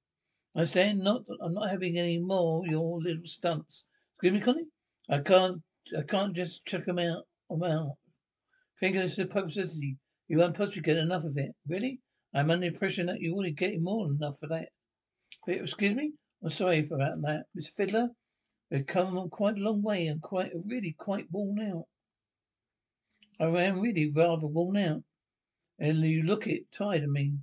[0.54, 1.22] I stand not.
[1.42, 3.86] I'm not having any more your little stunts.
[4.14, 4.66] Excuse me, Connie.
[5.08, 5.62] I can't.
[5.96, 7.24] I can't just check them out.
[7.50, 7.96] I'm out.
[8.78, 9.96] Think of this publicity.
[10.28, 11.52] You won't possibly get enough of it.
[11.66, 12.00] Really?
[12.34, 14.68] I'm under the impression that you're already getting more than enough for that.
[15.48, 16.12] Excuse me?
[16.42, 17.44] I'm sorry about that.
[17.54, 18.10] Miss Fiddler,
[18.70, 21.86] we've come quite a long way and quite, really quite worn out.
[23.40, 25.02] I am really rather worn out.
[25.78, 27.34] And you look it, tired of me.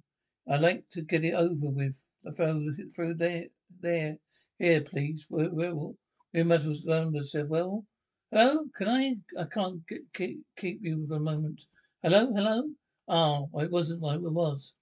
[0.50, 1.98] I'd like to get it over with.
[2.36, 3.46] Through, through there,
[3.80, 4.18] there.
[4.60, 5.26] Here, please.
[5.30, 7.86] Where, where, where must have said, well,
[8.32, 11.64] hello, can I, I can't get, keep, keep you for a moment.
[12.04, 12.64] Hello, hello?
[13.08, 14.74] Ah, oh, it wasn't what it was.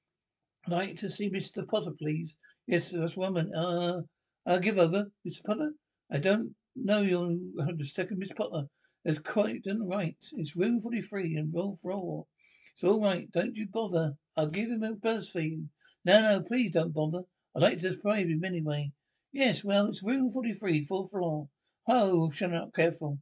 [0.65, 1.67] I'd like to see Mr.
[1.67, 2.35] Potter, please.
[2.65, 3.53] Yes, this woman.
[3.53, 4.01] Uh,
[4.45, 5.43] I'll give over, Mr.
[5.45, 5.73] Potter.
[6.11, 7.37] I don't know your
[7.83, 8.67] second, Miss Potter.
[9.03, 10.15] That's quite right.
[10.33, 12.25] It's room 43 and roll floor.
[12.73, 13.31] It's all right.
[13.31, 14.17] Don't you bother.
[14.37, 15.67] I'll give him a buzz for you.
[16.05, 17.23] No, no, please don't bother.
[17.55, 18.91] I'd like to surprise him anyway.
[19.31, 21.49] Yes, well, it's room 43, fourth floor.
[21.87, 23.19] Oh, shut up, careful.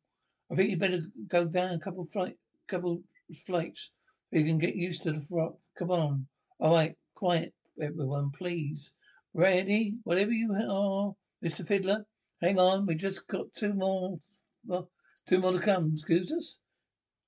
[0.52, 3.04] I think you'd better go down a couple flight, couple
[3.46, 3.92] flights
[4.30, 5.56] so you can get used to the frock.
[5.78, 6.28] Come on.
[6.60, 8.94] All right, quiet, everyone, please.
[9.34, 9.96] Ready?
[10.04, 11.14] Whatever you are,
[11.44, 11.66] Mr.
[11.66, 12.06] Fiddler.
[12.42, 14.20] Hang on, we just got two more,
[14.66, 14.90] well,
[15.32, 15.92] two more to come.
[15.94, 16.60] Excuse us.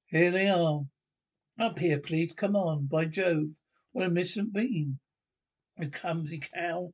[0.08, 0.82] Here they are.
[1.58, 2.34] Up here, please.
[2.34, 2.88] Come on.
[2.88, 3.52] By Jove,
[3.94, 5.00] what a missing beam.
[5.80, 6.92] You clumsy cow.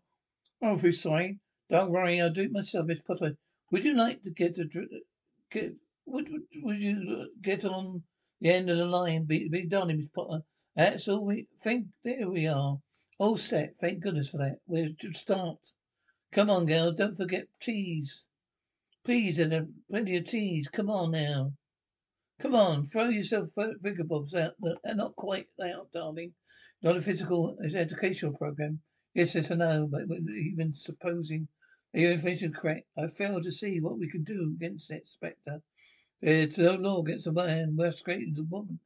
[0.61, 1.39] Oh, if sorry.
[1.67, 3.37] Don't worry, I'll do it myself, Miss Potter.
[3.71, 4.65] Would you like to get a
[5.51, 5.73] get?
[6.05, 8.03] Would would, would you get on
[8.39, 9.25] the end of the line?
[9.25, 10.43] Be be done, Miss Potter.
[10.75, 11.87] That's all we think.
[12.03, 12.77] There we are.
[13.17, 13.75] All set.
[13.77, 14.57] Thank goodness for that.
[14.67, 15.57] We're start.
[16.31, 16.91] Come on, girl.
[16.91, 18.25] Don't forget teas.
[19.09, 20.67] Please, and plenty of teas.
[20.67, 21.53] Come on now.
[22.39, 23.47] Come on, throw yourself
[24.05, 24.53] bobs out.
[24.61, 26.33] They're not quite out, darling.
[26.83, 28.81] Not a physical it's educational program.
[29.15, 31.47] Yes, yes, I know, but even supposing
[31.91, 35.63] your information correct, I fail to see what we can do against it, Spectre.
[36.21, 38.79] There's no law against a man great than a woman.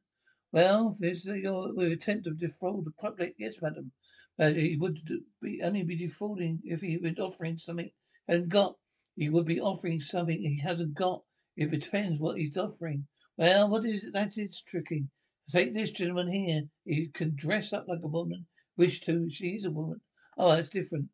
[0.52, 3.34] Well, this is your attempt to defraud the public.
[3.36, 3.92] Yes, madam.
[4.38, 5.06] But he would
[5.42, 7.90] be only be defrauding if he was offering something
[8.26, 8.76] and got.
[9.16, 11.22] He would be offering something he hasn't got.
[11.56, 13.06] It depends what he's offering.
[13.36, 15.08] Well, what is it that is tricky?
[15.50, 16.68] Take this gentleman here.
[16.84, 18.46] He can dress up like a woman.
[18.76, 19.30] Wish to.
[19.30, 20.00] She's a woman.
[20.36, 21.10] Oh, that's different.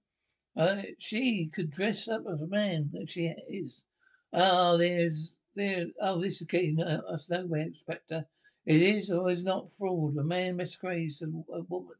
[0.56, 2.90] Uh, she could dress up as a man.
[2.92, 3.84] That she is.
[4.32, 5.86] Oh, there's there.
[6.00, 8.26] Oh, this is getting uh, us nowhere, Inspector.
[8.64, 10.16] It is or is not fraud.
[10.16, 11.96] A man masquerades as a woman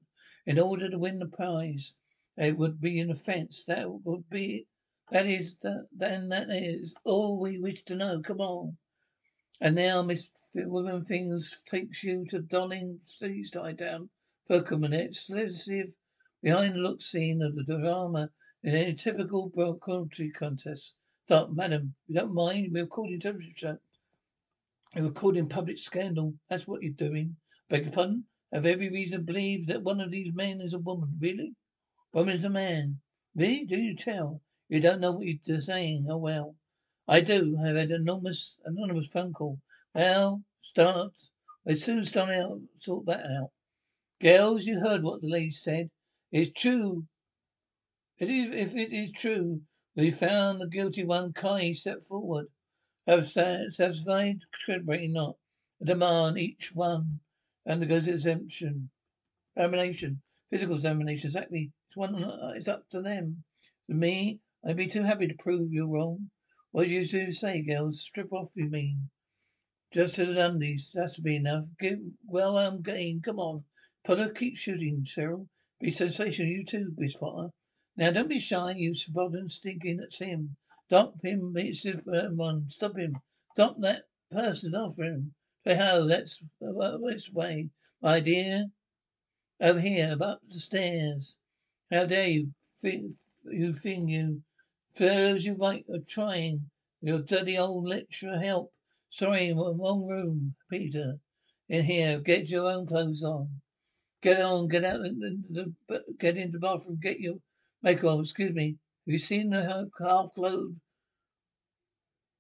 [0.47, 1.95] in order to win the prize.
[2.37, 3.65] It would be an offence.
[3.65, 4.67] That would be,
[5.11, 8.21] that is, that, then that is all we wish to know.
[8.23, 8.77] Come on.
[9.61, 12.99] And now Miss Woman Things takes you to Donning
[13.53, 14.09] tie down
[14.47, 15.17] for a minute.
[15.29, 15.95] If
[16.43, 18.31] behind the look scene of the drama
[18.63, 19.51] in any typical
[19.85, 20.95] country contest.
[21.27, 22.71] Stop, madam, you don't mind?
[22.73, 23.79] We're recording television
[24.97, 26.35] We're recording public scandal.
[26.49, 27.37] That's what you're doing.
[27.69, 28.25] Beg your pardon?
[28.53, 31.17] have every reason to believe that one of these men is a woman.
[31.21, 31.55] Really?
[32.13, 32.99] Woman is a man.
[33.37, 33.65] Really?
[33.65, 34.43] Do you tell?
[34.71, 36.07] You don't know what you're saying.
[36.09, 36.55] Oh well.
[37.09, 37.57] I do.
[37.59, 39.59] I've had an enormous, anonymous phone call.
[39.93, 41.13] Well, start.
[41.67, 43.51] I soon start out, sort that out.
[44.23, 45.91] Girls, you heard what the lady said.
[46.31, 47.07] It's true.
[48.21, 49.63] It is, if it is true,
[49.97, 51.33] we found the guilty one.
[51.33, 52.47] Kai step forward.
[53.09, 54.39] Have satisfied?
[54.65, 55.35] Credibility not.
[55.83, 57.19] A demand each one
[57.69, 58.91] undergoes exemption,
[59.57, 61.27] examination, physical examination.
[61.27, 61.73] Exactly.
[61.89, 62.23] It's one.
[62.23, 63.43] Uh, it's up to them.
[63.89, 66.31] To me, I'd be too happy to prove you're wrong.
[66.71, 68.01] What do you do say, girls?
[68.01, 69.11] Strip off, you mean?
[69.93, 70.93] Just to the undies.
[70.95, 71.65] That's to be enough.
[71.81, 73.21] Give, well, I'm game.
[73.23, 73.65] Come on.
[74.05, 75.49] Potter, keep shooting, Cyril.
[75.81, 76.51] Be sensational.
[76.51, 77.51] You too, Miss Potter.
[77.97, 79.97] Now, don't be shy, you sodden stinking.
[79.97, 80.57] That's him.
[80.87, 81.55] Stop him.
[81.57, 82.69] It's his one.
[82.69, 83.17] Stop him.
[83.53, 85.35] Stop that person after him.
[85.65, 88.67] Say ho, let's uh, this way, my dear.
[89.61, 91.37] Over here, up the stairs.
[91.91, 92.53] How dare you,
[92.83, 94.43] you thing, you.
[94.95, 96.71] Serves you right of trying.
[97.01, 98.73] Your dirty old lecturer help.
[99.09, 101.19] Sorry, wrong room, Peter.
[101.69, 103.61] In here, get your own clothes on.
[104.23, 107.37] Get on, get out, the, the, get into the bathroom, get your
[107.83, 108.21] makeup.
[108.21, 108.77] Excuse me.
[109.07, 110.81] Have you seen the half-clothed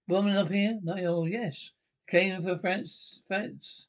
[0.06, 0.78] woman up here?
[0.82, 1.72] No, oh, yes.
[2.08, 3.88] Came for France, France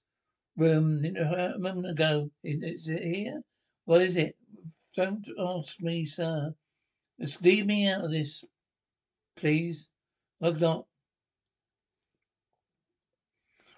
[0.60, 2.30] um, room a moment ago.
[2.44, 3.42] Is it here?
[3.86, 4.36] What is it?
[4.96, 6.54] Don't ask me, sir.
[7.20, 8.44] Just leave me out of this,
[9.36, 9.88] please.
[10.40, 10.86] Look not.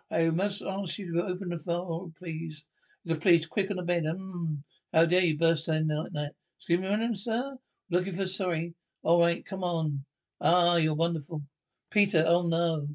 [0.09, 2.63] I must ask you to open the door, please.
[3.05, 4.05] The police, quick on the bed.
[4.05, 4.55] Hmm.
[4.93, 6.33] How dare you burst in like that?
[6.57, 7.57] Excuse me, madam, sir?
[7.89, 8.75] Looking for sorry.
[9.01, 10.05] All right, come on.
[10.39, 11.41] Ah, you're wonderful.
[11.89, 12.87] Peter, oh no.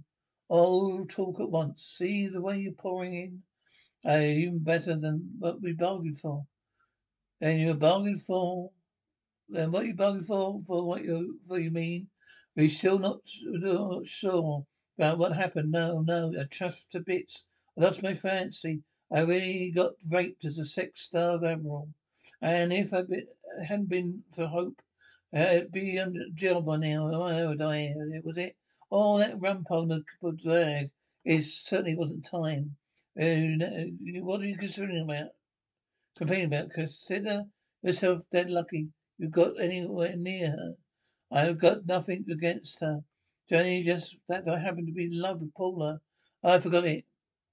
[0.48, 1.94] Oh, talk at once.
[1.98, 3.42] See the way you're pouring in?
[4.08, 6.46] Uh, even better than what we bargained for.
[7.40, 8.70] Then you bargained for.
[9.48, 10.58] Then what you bargained for?
[10.66, 12.08] For what you for you mean?
[12.58, 14.66] We still not, not sure
[14.98, 15.70] about what happened.
[15.70, 17.44] No, no, I trust to bits.
[17.78, 18.82] I lost my fancy.
[19.12, 21.88] I really got raped as a sex-starved admiral.
[22.42, 23.26] And if I be,
[23.64, 24.82] hadn't been for hope,
[25.32, 27.22] I'd be in jail by now.
[27.22, 27.94] I would I?
[28.16, 28.56] It was it.
[28.90, 30.02] Oh, that rump on the
[30.32, 30.90] drag.
[31.24, 32.74] It certainly wasn't time.
[33.16, 33.54] Uh,
[34.20, 35.30] what are you considering about?
[36.16, 36.72] Complaining about?
[36.72, 37.44] Consider
[37.82, 40.74] yourself dead lucky you got anywhere near her.
[41.30, 43.00] I've got nothing against her.
[43.48, 46.00] Johnny, just that I happen to be in love with Paula.
[46.42, 47.04] I forgot it.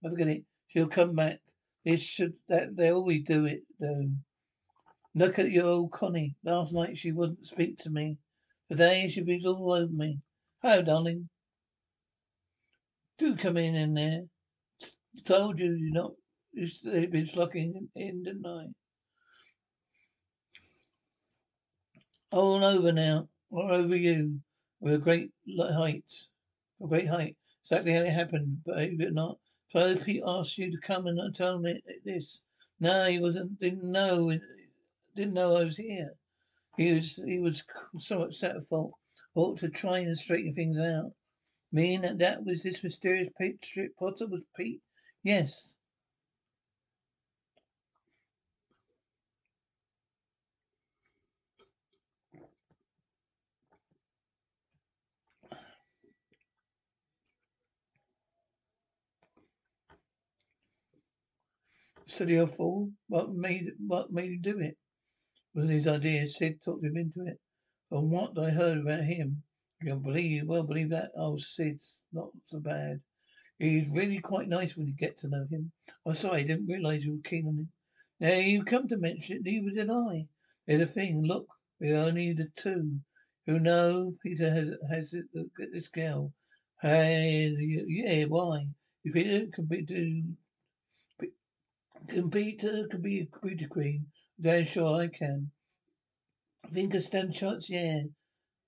[0.06, 0.44] I forgot it.
[0.68, 1.40] She'll come back.
[1.84, 4.10] It should that they always do it though.
[5.14, 6.36] Look at your old Connie.
[6.44, 8.18] Last night she wouldn't speak to me.
[8.70, 10.20] Today she was all over me.
[10.62, 11.30] Hello, darling.
[13.18, 14.24] Do come in in there.
[15.24, 16.12] Told you you're not.
[16.84, 18.66] They've been slocking in, didn't I?
[22.32, 23.30] All over now.
[23.56, 24.42] All over you.
[24.82, 26.04] With a great height.
[26.84, 27.38] A great height.
[27.64, 29.38] Exactly how it happened, believe it or not.
[29.70, 32.42] So Pete asked you to come and uh, tell me this.
[32.82, 33.58] No, he wasn't.
[33.58, 34.38] Didn't know.
[35.16, 36.12] Didn't know I was here.
[36.76, 37.16] He was.
[37.16, 37.64] He was
[37.98, 38.58] so upset.
[38.58, 38.92] I thought
[39.36, 41.14] ought to try and straighten things out.
[41.72, 43.66] Mean that that was this mysterious Pete
[43.98, 44.82] Potter was Pete?
[45.24, 45.75] Yes.
[62.20, 62.92] Old fool.
[63.08, 64.78] What made what made him do it?
[65.56, 66.28] Wasn't his idea.
[66.28, 67.40] Sid talked him into it.
[67.90, 69.42] From what I heard about him,
[69.82, 73.02] you can believe you well believe that old Sid's not so bad.
[73.58, 75.72] He's really quite nice when you get to know him.
[76.06, 77.70] I'm sorry, I didn't realise you were keen on him.
[78.20, 80.28] Now you come to mention it, neither did I.
[80.68, 81.48] There's a thing, look,
[81.80, 83.00] we're only the two
[83.46, 85.16] who know Peter has has
[85.74, 86.34] this girl.
[86.82, 87.56] Hey,
[87.88, 88.68] yeah, why?
[89.04, 90.24] If Peter can be do
[92.08, 94.08] Compete uh, could be a beauty queen.
[94.40, 95.52] Damn sure I can.
[96.72, 97.70] Think I stand chance?
[97.70, 98.04] Yeah.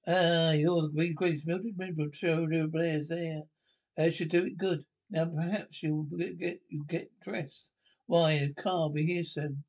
[0.08, 3.42] Ah, you're the greatest Mildred Midwood show players there.
[3.98, 4.86] I should do it good.
[5.10, 7.72] Now perhaps you'll get, get you get dressed.
[8.06, 9.64] Why, the car will be here soon.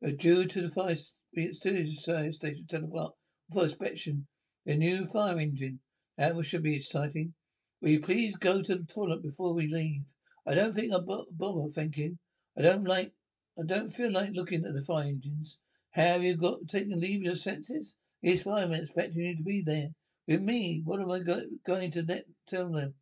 [0.00, 3.14] We're due to the fire station ten o'clock
[3.52, 4.26] for inspection.
[4.66, 5.80] A new fire engine.
[6.18, 7.34] That should be exciting.
[7.80, 10.04] Will you please go to the toilet before we leave?
[10.46, 12.18] I don't think I'll bother thinking.
[12.56, 13.12] I don't like,
[13.58, 15.58] I don't feel like looking at the fire engines.
[15.90, 17.96] Have you got taken leave of your senses?
[18.22, 18.64] It's fine.
[18.64, 19.88] I'm expecting you to be there
[20.26, 20.82] with me.
[20.84, 22.94] What am I go, going to let, tell them?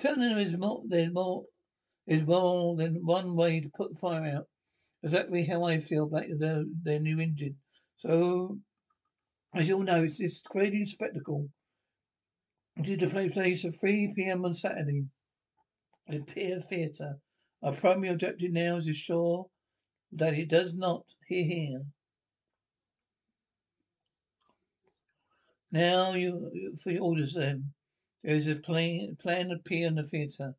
[0.00, 0.82] Tell them is more.
[0.86, 1.44] There's more.
[2.06, 4.46] Is more than one way to put fire out.
[5.02, 7.56] Exactly how I feel about their their new engine.
[7.96, 8.58] So,
[9.54, 11.50] as you all know, it's this crazy spectacle
[12.80, 14.44] due to play place at 3 p.m.
[14.44, 15.04] on Saturday
[16.08, 17.18] at Pier Theatre.
[17.62, 19.50] Our primary objective now is to ensure
[20.12, 21.86] that it does not hear here.
[25.70, 27.74] Now you for your orders then.
[28.22, 30.54] There is a plan plan appear in the theatre.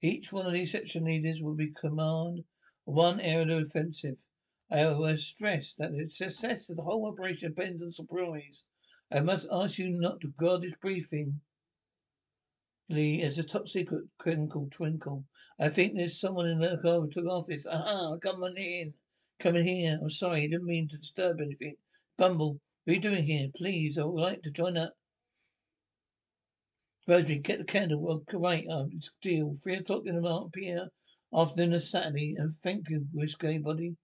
[0.00, 2.44] Each one of these section leaders will be command
[2.84, 4.24] one area of offensive.
[4.70, 8.64] I will stress that the success of the whole operation depends on surprise.
[9.10, 11.40] I must ask you not to guard this briefing
[12.92, 15.24] Lee a top secret crinkle twinkle.
[15.58, 17.66] I think there's someone in the Overtook office.
[17.66, 18.94] Aha, come on in.
[19.40, 19.98] Come in here.
[20.00, 21.76] I'm sorry, I didn't mean to disturb anything.
[22.18, 23.48] Bumble, what are you doing here?
[23.56, 24.92] Please, I would like to join up.
[27.08, 28.00] Rosemary, get the candle.
[28.00, 29.54] Well, right, um, it's deal.
[29.62, 30.88] Three o'clock in the mark p.m.
[31.36, 32.36] afternoon of Saturday.
[32.38, 33.96] And thank you, risque body.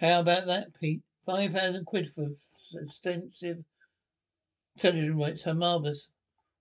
[0.00, 1.00] How about that, Pete?
[1.24, 3.58] Five thousand quid for extensive
[4.78, 5.44] television rights.
[5.44, 6.08] How marvellous.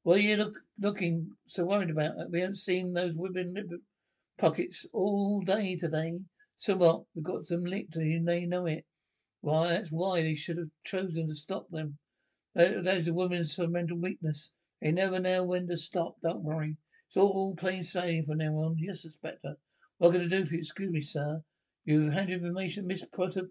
[0.04, 2.32] What are you look, looking so worried about?
[2.32, 3.84] We haven't seen those women
[4.38, 6.20] pockets all day today.
[6.56, 7.04] So what?
[7.14, 8.86] We've got them licked and they know it.
[9.42, 12.00] Why, that's why they should have chosen to stop them.
[12.56, 14.52] That, that is a woman's mental weakness.
[14.82, 16.16] They never know when to stop.
[16.22, 16.78] Don't worry.
[17.08, 18.78] It's all plain sailing from now on.
[18.80, 19.56] Yes, Inspector.
[20.00, 20.60] What can I do for you?
[20.62, 21.44] Excuse me, sir.
[21.86, 23.48] You've handed information, Miss Potter.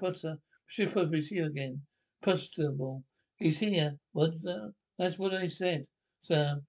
[0.00, 0.38] Potter.
[0.68, 0.92] Mr.
[0.92, 1.82] Potter is here again.
[2.20, 3.04] Postable.
[3.36, 3.98] He's here.
[4.12, 4.34] What?
[4.44, 5.86] Uh, that's what I said,
[6.20, 6.60] sir.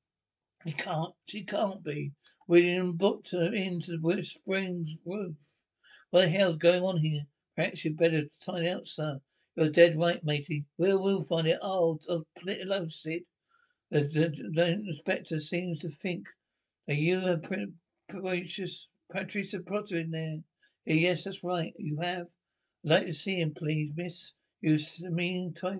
[0.63, 1.13] He can't.
[1.28, 2.11] She can't be.
[2.47, 5.36] William booked her into the Springs roof.
[6.09, 7.21] What the hell's going on here?
[7.55, 9.19] Perhaps you'd better find out, sir.
[9.55, 10.65] You're dead right, matey.
[10.78, 11.59] We'll, we'll find it.
[11.61, 13.23] Oh, alone, Sid.
[13.91, 16.28] The, the, the inspector seems to think
[16.88, 17.43] that you have
[18.09, 18.67] Patricia,
[19.11, 20.38] Patricia Potter in there.
[20.88, 21.73] Eh, yes, that's right.
[21.78, 22.28] You have.
[22.84, 24.34] I'd like to see him, please, miss.
[24.61, 24.78] You
[25.11, 25.80] mean type,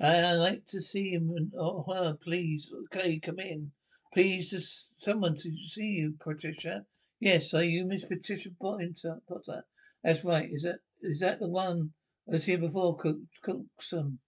[0.00, 2.68] I'd like to see him oh, her, please.
[2.86, 3.70] Okay, come in.
[4.12, 6.84] Please, just someone to see you, Patricia.
[7.20, 9.64] Yes, are you Miss Patricia Potter?
[10.02, 10.50] That's right.
[10.52, 11.92] Is that is that the one
[12.26, 14.18] that was here before, Cookson?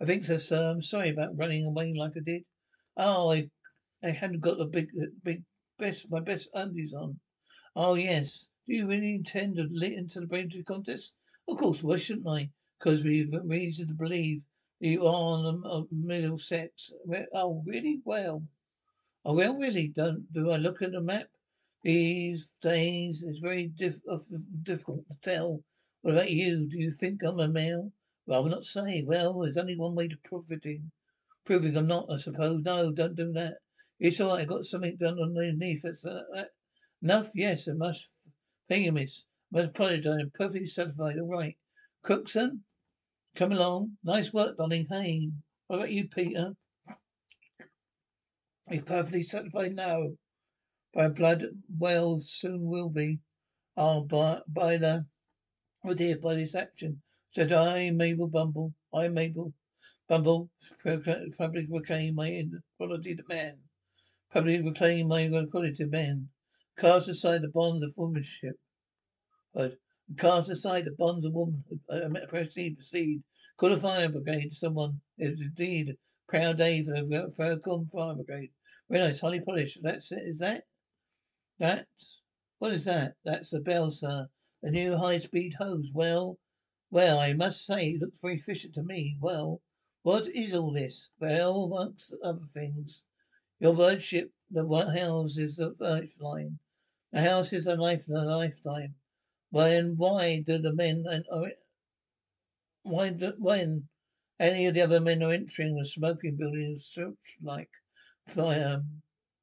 [0.00, 0.70] I think so, sir.
[0.70, 2.44] I'm sorry about running away like I did.
[2.96, 3.50] Oh, I
[4.02, 4.88] I hadn't got the big
[5.22, 5.44] big
[5.78, 7.20] best my best undies on.
[7.76, 8.48] Oh yes.
[8.66, 11.14] Do you really intend to lit into the bravery contest?
[11.46, 11.84] Of course.
[11.84, 12.50] Why shouldn't I?
[12.78, 14.42] Because we've reason to believe
[14.84, 16.92] you are on the middle sex.
[17.34, 18.00] Oh, really?
[18.04, 18.42] Well.
[19.24, 19.88] Oh, well, really?
[19.88, 21.28] Don't do I look at the map?
[21.82, 24.02] These days it's very diff-
[24.62, 25.62] difficult to tell.
[26.02, 26.68] What about you?
[26.68, 27.92] Do you think I'm a male?
[28.26, 29.02] Rather not say.
[29.06, 30.18] Well, there's only one way to
[30.64, 30.90] in.
[31.46, 32.64] Proving I'm not, I suppose.
[32.64, 33.54] No, don't do that.
[33.98, 34.42] It's all right.
[34.42, 35.82] I got something done underneath.
[35.82, 36.50] That's uh, that.
[37.02, 37.30] Enough?
[37.34, 38.10] Yes, I must.
[38.68, 39.24] Thank you, miss.
[39.52, 40.06] I must apologize.
[40.06, 41.18] I'm perfectly satisfied.
[41.18, 41.56] All right.
[42.02, 42.64] Cookson?
[43.34, 43.96] Come along.
[44.04, 44.86] Nice work, darling.
[44.88, 45.30] Hey,
[45.66, 46.52] what about you, Peter?
[48.70, 50.10] He's perfectly satisfied now.
[50.92, 51.44] By blood,
[51.76, 53.18] well, soon will be.
[53.76, 55.06] Oh, by, by the,
[55.84, 57.02] oh dear, by this action.
[57.32, 58.72] Said I, Mabel Bumble.
[58.94, 59.52] I, Mabel
[60.08, 60.50] Bumble,
[61.36, 62.28] public reclaim my
[62.78, 63.58] equality to man.
[64.32, 66.28] Public reclaim my equality to man.
[66.78, 68.54] Cast aside the bonds of womanship.
[69.52, 69.78] But
[70.18, 71.80] Cast aside the bonds of womanhood.
[71.88, 73.22] Uh, proceed, proceed.
[73.56, 74.54] Call a fire brigade.
[74.54, 75.96] Someone is indeed
[76.28, 78.50] proud day for the Fircombe Fire Brigade.
[78.90, 79.78] Nice, highly polished.
[79.82, 80.22] That's it.
[80.26, 80.64] Is that?
[81.58, 81.86] That?
[82.58, 83.14] What is that?
[83.24, 84.28] That's the bell, sir.
[84.62, 85.90] The new high-speed hose.
[85.94, 86.38] Well,
[86.90, 89.16] well, I must say, it looks very efficient to me.
[89.20, 89.60] Well,
[90.02, 91.10] what is all this?
[91.18, 93.04] Well, amongst other things,
[93.58, 96.58] your lordship, the house is the lifeline.
[97.12, 98.94] The house is a life, a lifetime.
[99.54, 101.42] When, why do the men and uh,
[102.82, 103.88] why do, when
[104.40, 107.70] any of the other men are entering the smoking building such like
[108.26, 108.82] fire,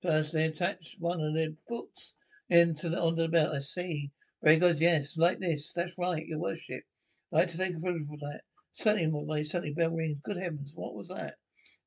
[0.02, 2.16] first they attach one of their books
[2.50, 3.56] into the onto the belt.
[3.56, 4.12] I see.
[4.44, 4.82] Very good.
[4.82, 5.72] Yes, like this.
[5.72, 6.84] That's right, Your Worship.
[7.32, 8.42] I'd like to take a photo for that.
[8.74, 10.20] Certainly, my certainly bell rings.
[10.22, 11.36] Good heavens, what was that?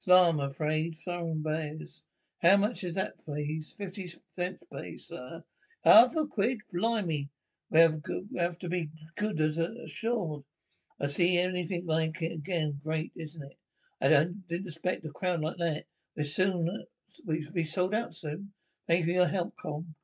[0.07, 0.97] Alarm, I'm afraid.
[0.97, 2.03] Siren bears.
[2.41, 3.75] How much is that, please?
[3.77, 5.45] Fifty cents, please, sir.
[5.83, 6.61] Half a quid?
[6.73, 7.29] Blimey.
[7.71, 8.01] We have,
[8.31, 10.43] we have to be good as assured.
[11.01, 12.81] I see anything like it again.
[12.85, 13.59] Great, isn't it?
[14.01, 15.85] I don't, didn't expect a crowd like that.
[16.17, 16.85] We're soon, uh,
[17.25, 18.53] we'll be sold out soon.
[18.89, 19.95] Maybe you'll help, Com.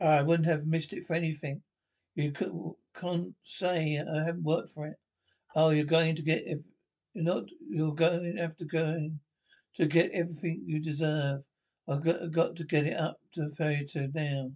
[0.00, 1.62] I wouldn't have missed it for anything.
[2.14, 2.52] You could,
[2.98, 4.96] can't say uh, I haven't worked for it.
[5.54, 6.58] Oh, you're going to get, if
[7.14, 9.10] you're not, you're going to have to go
[9.76, 11.44] to get everything you deserve.
[11.88, 14.50] I've got, got to get it up to the ferry to now.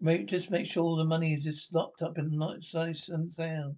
[0.00, 3.34] Make, just make sure all the money is just locked up in nice, nice and
[3.34, 3.76] sound.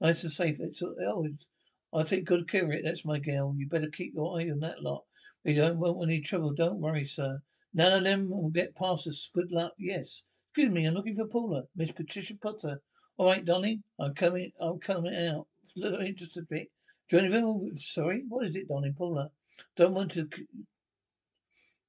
[0.00, 0.60] Nice and safe.
[0.60, 1.48] It's, oh, it's,
[1.92, 2.82] I'll take good care of it.
[2.84, 3.54] That's my girl.
[3.56, 5.04] You better keep your eye on that lot.
[5.44, 6.52] We don't want any trouble.
[6.52, 7.40] Don't worry, sir.
[7.72, 9.30] None of them will get past us.
[9.34, 9.72] Good luck.
[9.78, 10.22] Yes.
[10.50, 10.84] Excuse me.
[10.84, 11.64] I'm looking for Paula.
[11.74, 12.80] Miss Patricia Potter.
[13.16, 13.82] All right, darling.
[13.98, 14.52] I'm coming.
[14.60, 15.46] I'm coming out.
[15.76, 16.68] a little interested bit.
[17.12, 17.72] Anything?
[17.76, 18.22] Sorry.
[18.28, 18.94] What is it, darling?
[18.94, 19.30] Paula.
[19.76, 20.28] Don't want to.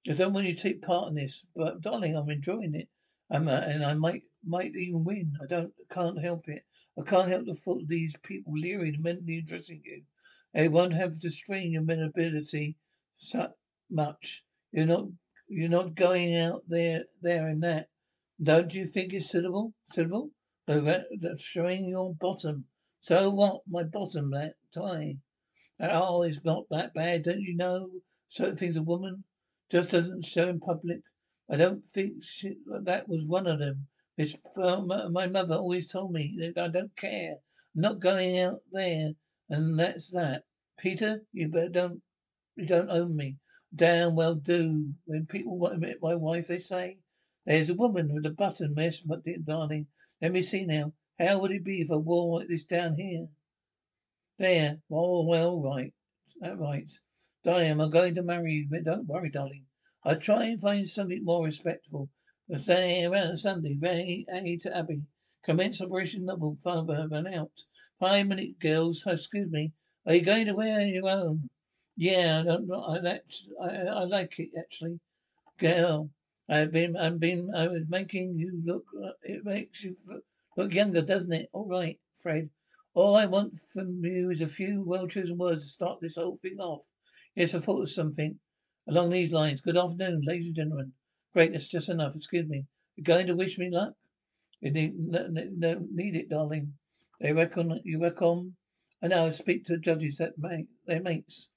[0.09, 2.89] I don't want you to take part in this, but darling, I'm enjoying it.
[3.29, 5.33] I'm, uh, and I might might even win.
[5.41, 6.63] I don't can't help it.
[6.97, 10.03] I can't help the thought of these people leering and mentally addressing you.
[10.53, 12.77] They won't have to strain your mentality
[13.17, 13.53] so
[13.89, 14.45] much.
[14.71, 15.07] You're not
[15.47, 17.89] you're not going out there there in that.
[18.41, 19.73] Don't you think it's suitable?
[19.85, 20.31] Suitable?
[20.67, 22.65] That's showing your bottom.
[23.01, 23.61] So what?
[23.67, 25.17] My bottom that tie.
[25.79, 27.89] Oh, it's not that bad, don't you know?
[28.29, 29.23] Certain things a woman
[29.69, 31.01] just doesn't show in public.
[31.49, 33.87] I don't think she, that was one of them.
[34.17, 37.35] Miss, uh, my mother always told me that I don't care.
[37.75, 39.11] I'm not going out there,
[39.49, 40.43] and that's that.
[40.79, 42.01] Peter, you better don't,
[42.55, 43.37] you don't own me.
[43.75, 44.93] Damn well do.
[45.05, 46.99] When people want to meet my wife, they say,
[47.45, 49.87] there's a woman with a button, miss, but darling.
[50.21, 50.93] Let me see now.
[51.19, 53.27] How would it be if I wore like this down here?
[54.37, 54.79] There.
[54.91, 55.93] Oh, well, right.
[56.41, 56.91] That right.
[57.43, 59.65] Darling, I'm going to marry you, but don't worry, darling.
[60.03, 62.09] I'll try and find something more respectable.
[62.57, 65.03] Say around Sunday, Ray A to Abbey.
[65.43, 67.51] Commence Operation Noble, father and out.
[67.99, 69.71] Five minute girls, excuse me.
[70.05, 71.49] Are you going to wear your own?
[71.95, 72.83] Yeah, I don't know.
[72.83, 73.23] I, that,
[73.61, 74.99] I, I like it actually.
[75.57, 76.09] Girl,
[76.49, 78.85] I've been, I've been, I was making you look.
[79.01, 79.95] uh, It makes you
[80.57, 81.49] look younger, doesn't it?
[81.53, 82.49] All right, Fred.
[82.95, 86.59] All I want from you is a few well-chosen words to start this whole thing
[86.61, 86.85] off.
[87.35, 88.39] Yes, I thought of something
[88.87, 89.59] along these lines.
[89.59, 90.93] Good afternoon, ladies and gentlemen.
[91.33, 92.15] Great, that's just enough.
[92.15, 92.63] Excuse me.
[92.95, 93.95] You're going to wish me luck?
[94.61, 96.75] You need, no, no, need it, darling.
[97.19, 98.55] They reckon, you reckon?
[99.03, 101.49] I know, I speak to judges that make their mates.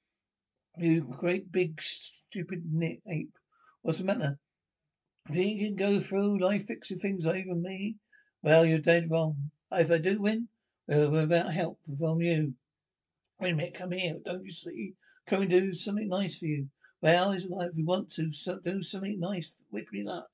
[0.76, 2.64] You great big stupid
[3.08, 3.38] ape.
[3.82, 4.40] What's the matter?
[5.28, 7.98] Think you can go through life fixing things over me?
[8.42, 9.52] Well, you're dead wrong.
[9.70, 10.48] If I do win,
[10.88, 12.54] well, without help from you.
[13.38, 14.16] Wait a minute, come here.
[14.24, 14.94] Don't you see?
[15.26, 16.68] Come and do something nice for you.
[17.00, 20.26] Well, it's if you want to so, do something nice, wish me luck.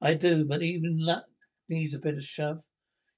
[0.00, 1.24] I do, but even luck
[1.68, 2.62] needs a bit of shove.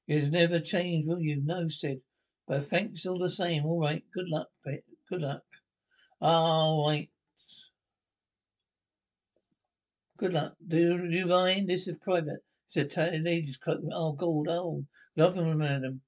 [0.07, 1.43] You'll never change, will you?
[1.45, 2.01] No, Sid.
[2.47, 3.65] But thanks all the same.
[3.65, 4.05] All right.
[4.13, 4.85] Good luck, Pet.
[5.09, 5.43] Good luck.
[6.21, 7.11] All right.
[10.19, 10.55] Good luck.
[10.67, 11.69] Do, you mind?
[11.69, 12.45] This is private.
[12.69, 13.81] Said Tiny Lady's cloak.
[13.93, 14.49] Oh, gold.
[14.49, 14.85] Oh,
[15.17, 16.03] love them, madam.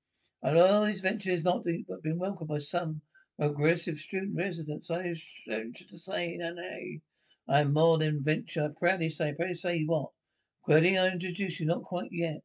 [0.46, 3.00] Although this venture has not been welcomed by some
[3.36, 5.12] aggressive student residents, I
[5.48, 7.00] venture to say, nay,
[7.48, 8.72] I am more than venture.
[8.78, 10.10] Proudly say, proudly say what?
[10.62, 12.42] Query, I introduce you, not quite yet.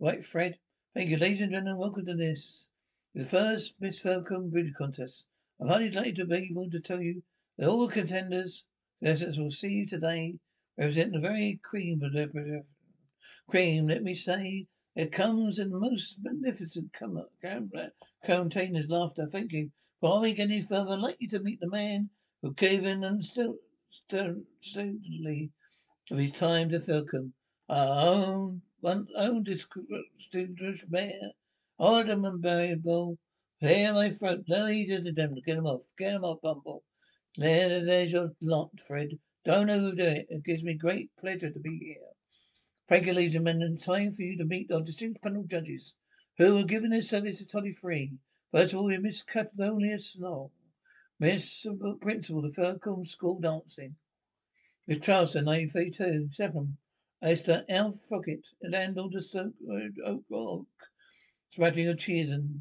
[0.00, 0.60] Right, Fred.
[0.94, 1.76] Thank you, ladies and gentlemen.
[1.76, 2.70] Welcome to this,
[3.14, 5.26] the first Miss Fircombe Beauty Contest.
[5.60, 7.22] I'm highly delighted to be able to tell you
[7.58, 8.64] that all the contenders,
[8.98, 10.38] contestants will see you today,
[10.78, 12.64] represent the very cream of profession.
[13.46, 17.86] Cream, let me say, it comes in most magnificent com- com- uh,
[18.24, 19.26] containers laughter.
[19.26, 19.70] Thank you.
[20.00, 22.10] Before we any further, I'd like you to meet the man
[22.42, 23.56] who gave in and still,
[23.88, 25.50] still, steadily
[26.10, 27.32] of his time to Fircombe.
[27.68, 31.30] Our own, one own distinguished mayor,
[31.78, 33.16] Alderman Barrymore.
[33.60, 34.44] Clear my throat.
[34.48, 35.82] Ladies and gentlemen, get him off.
[35.96, 36.82] Get him off, Bumble.
[37.36, 39.18] There, there's your lot, Fred.
[39.44, 40.26] Don't overdo it.
[40.28, 42.11] It gives me great pleasure to be here.
[42.94, 43.62] And gentlemen.
[43.62, 45.94] It's time for you to meet our distinguished panel of judges
[46.36, 48.18] who are giving their service totally free.
[48.50, 50.50] First of all, Miss Catalonia Snow,
[51.18, 53.96] Miss uh, Principal of Fircombe School Dancing,
[54.86, 56.32] Miss Charleston, 1932.
[56.32, 56.76] Second,
[57.22, 57.92] Esther L.
[57.92, 59.54] Fockett, landlord of Stoke
[60.04, 60.66] Oak Oak,
[61.48, 62.60] spreading your cheers and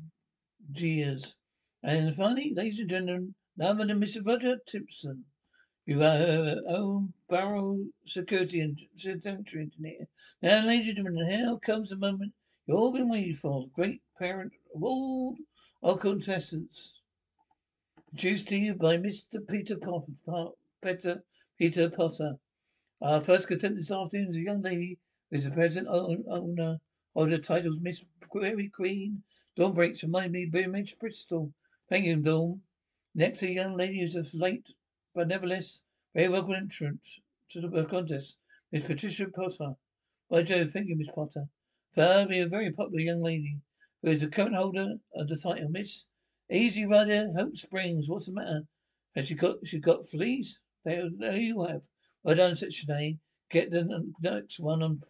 [0.72, 1.36] jeers.
[1.84, 4.26] And finally, ladies and gentlemen, none other than Mr.
[4.26, 5.26] Roger Timpson,
[5.92, 10.08] your uh, own Barrow Security and Cemetery Engineer.
[10.42, 12.32] Now, ladies and gentlemen, here comes the moment
[12.66, 13.68] you've all been waiting for.
[13.74, 15.36] Great parent of all
[15.84, 17.02] our contestants.
[18.14, 19.46] Introduced to you by Mr.
[19.46, 21.24] Peter Potter, Peter,
[21.58, 22.38] Peter Potter.
[23.02, 24.98] Our first contestant this afternoon is a young lady
[25.30, 26.78] who is the present owner
[27.16, 29.24] of the titles Miss Query Queen.
[29.58, 31.54] Dawn Brakes remind me of Bristol.
[31.90, 32.62] Thank you, Dawn.
[33.14, 34.74] Next, a young lady who's as late,
[35.14, 35.82] but nevertheless
[36.14, 37.06] very welcome entrant
[37.50, 38.38] to the contest,
[38.72, 39.74] Miss Patricia Potter.
[40.30, 41.48] By Jove, thank you, Miss Potter.
[41.94, 43.60] Third, we have a very popular young lady
[44.02, 46.06] who is the current holder of the title, Miss
[46.50, 48.10] Easy Rider Hope Springs.
[48.10, 48.62] What's the matter?
[49.16, 50.60] Has she got she got fleas?
[50.86, 51.84] There, there you have.
[52.24, 53.20] Well done, said Sinead.
[53.50, 55.02] Get the next one on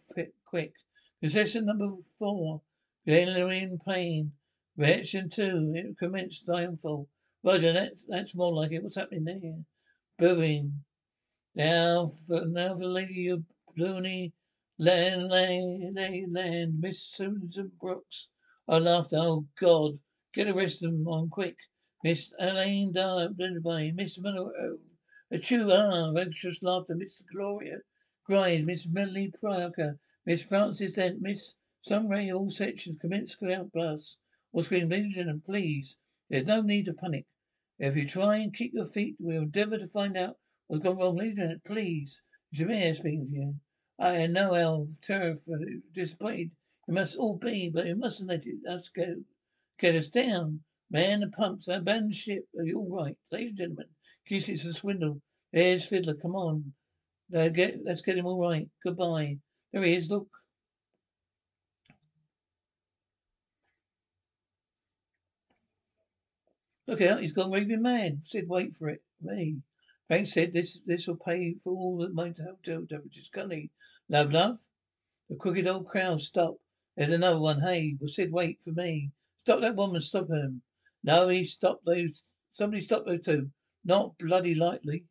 [0.44, 0.74] quick.
[1.20, 1.88] Possession number
[2.18, 2.62] four.
[3.06, 4.32] in pain.
[4.76, 5.72] Reaction two.
[5.76, 7.08] It commenced downfall.
[7.44, 8.82] Roger, that's that's more like it.
[8.82, 9.64] What's happening there?
[10.18, 10.84] Booing.
[11.54, 13.44] Now for now for lady of
[13.76, 14.32] Looney
[14.78, 18.28] Land Land Land, land Miss Susan Brooks.
[18.68, 19.12] I laughed.
[19.14, 19.94] Oh God.
[20.34, 21.56] Get the rest of them on quick.
[22.02, 24.78] Miss Elaine Darby, Miss Monroe.
[25.30, 27.78] A true ah, anxious laughter, Miss Gloria
[28.24, 34.16] Grimes, Miss Melanie Parker, Miss Frances Dent, Miss Some Sunray, all sections commence outbursts.
[34.52, 35.96] All scream, ladies and please.
[36.28, 37.26] There's no need to panic.
[37.82, 40.36] If you try and keep your feet, we'll endeavour to find out
[40.68, 41.18] what's gone wrong.
[41.18, 42.22] Gentlemen, please.
[42.56, 43.54] Mayor speaking to you.
[43.98, 46.52] I know how terrified, disappointed
[46.86, 49.24] you must all be, but you mustn't let it, us go.
[49.80, 50.60] Get us down.
[50.92, 52.44] Man the pumps, abandon ship.
[52.56, 53.16] Are you all right?
[53.32, 53.86] Ladies and gentlemen,
[54.28, 55.20] Kiss it's a swindle.
[55.52, 56.74] There's Fiddler, come on.
[57.32, 58.68] Get, let's get him all right.
[58.84, 59.38] Goodbye.
[59.72, 60.28] There he is, look.
[66.86, 68.24] Look out, he's gone raving mad.
[68.24, 69.02] Said, wait for it.
[69.20, 69.62] Me.
[70.08, 73.30] Frank said this this will pay for all the motel damages.
[73.32, 73.70] Gunny.
[74.08, 74.66] Love, love.
[75.28, 76.60] The crooked old crowd stopped.
[76.96, 77.60] There's another one.
[77.60, 79.12] Hey, well, Sid, wait for me.
[79.38, 80.00] Stop that woman.
[80.00, 80.62] Stop him.
[81.02, 82.24] No, he stopped those.
[82.52, 83.52] Somebody stop those two.
[83.84, 85.06] Not bloody likely.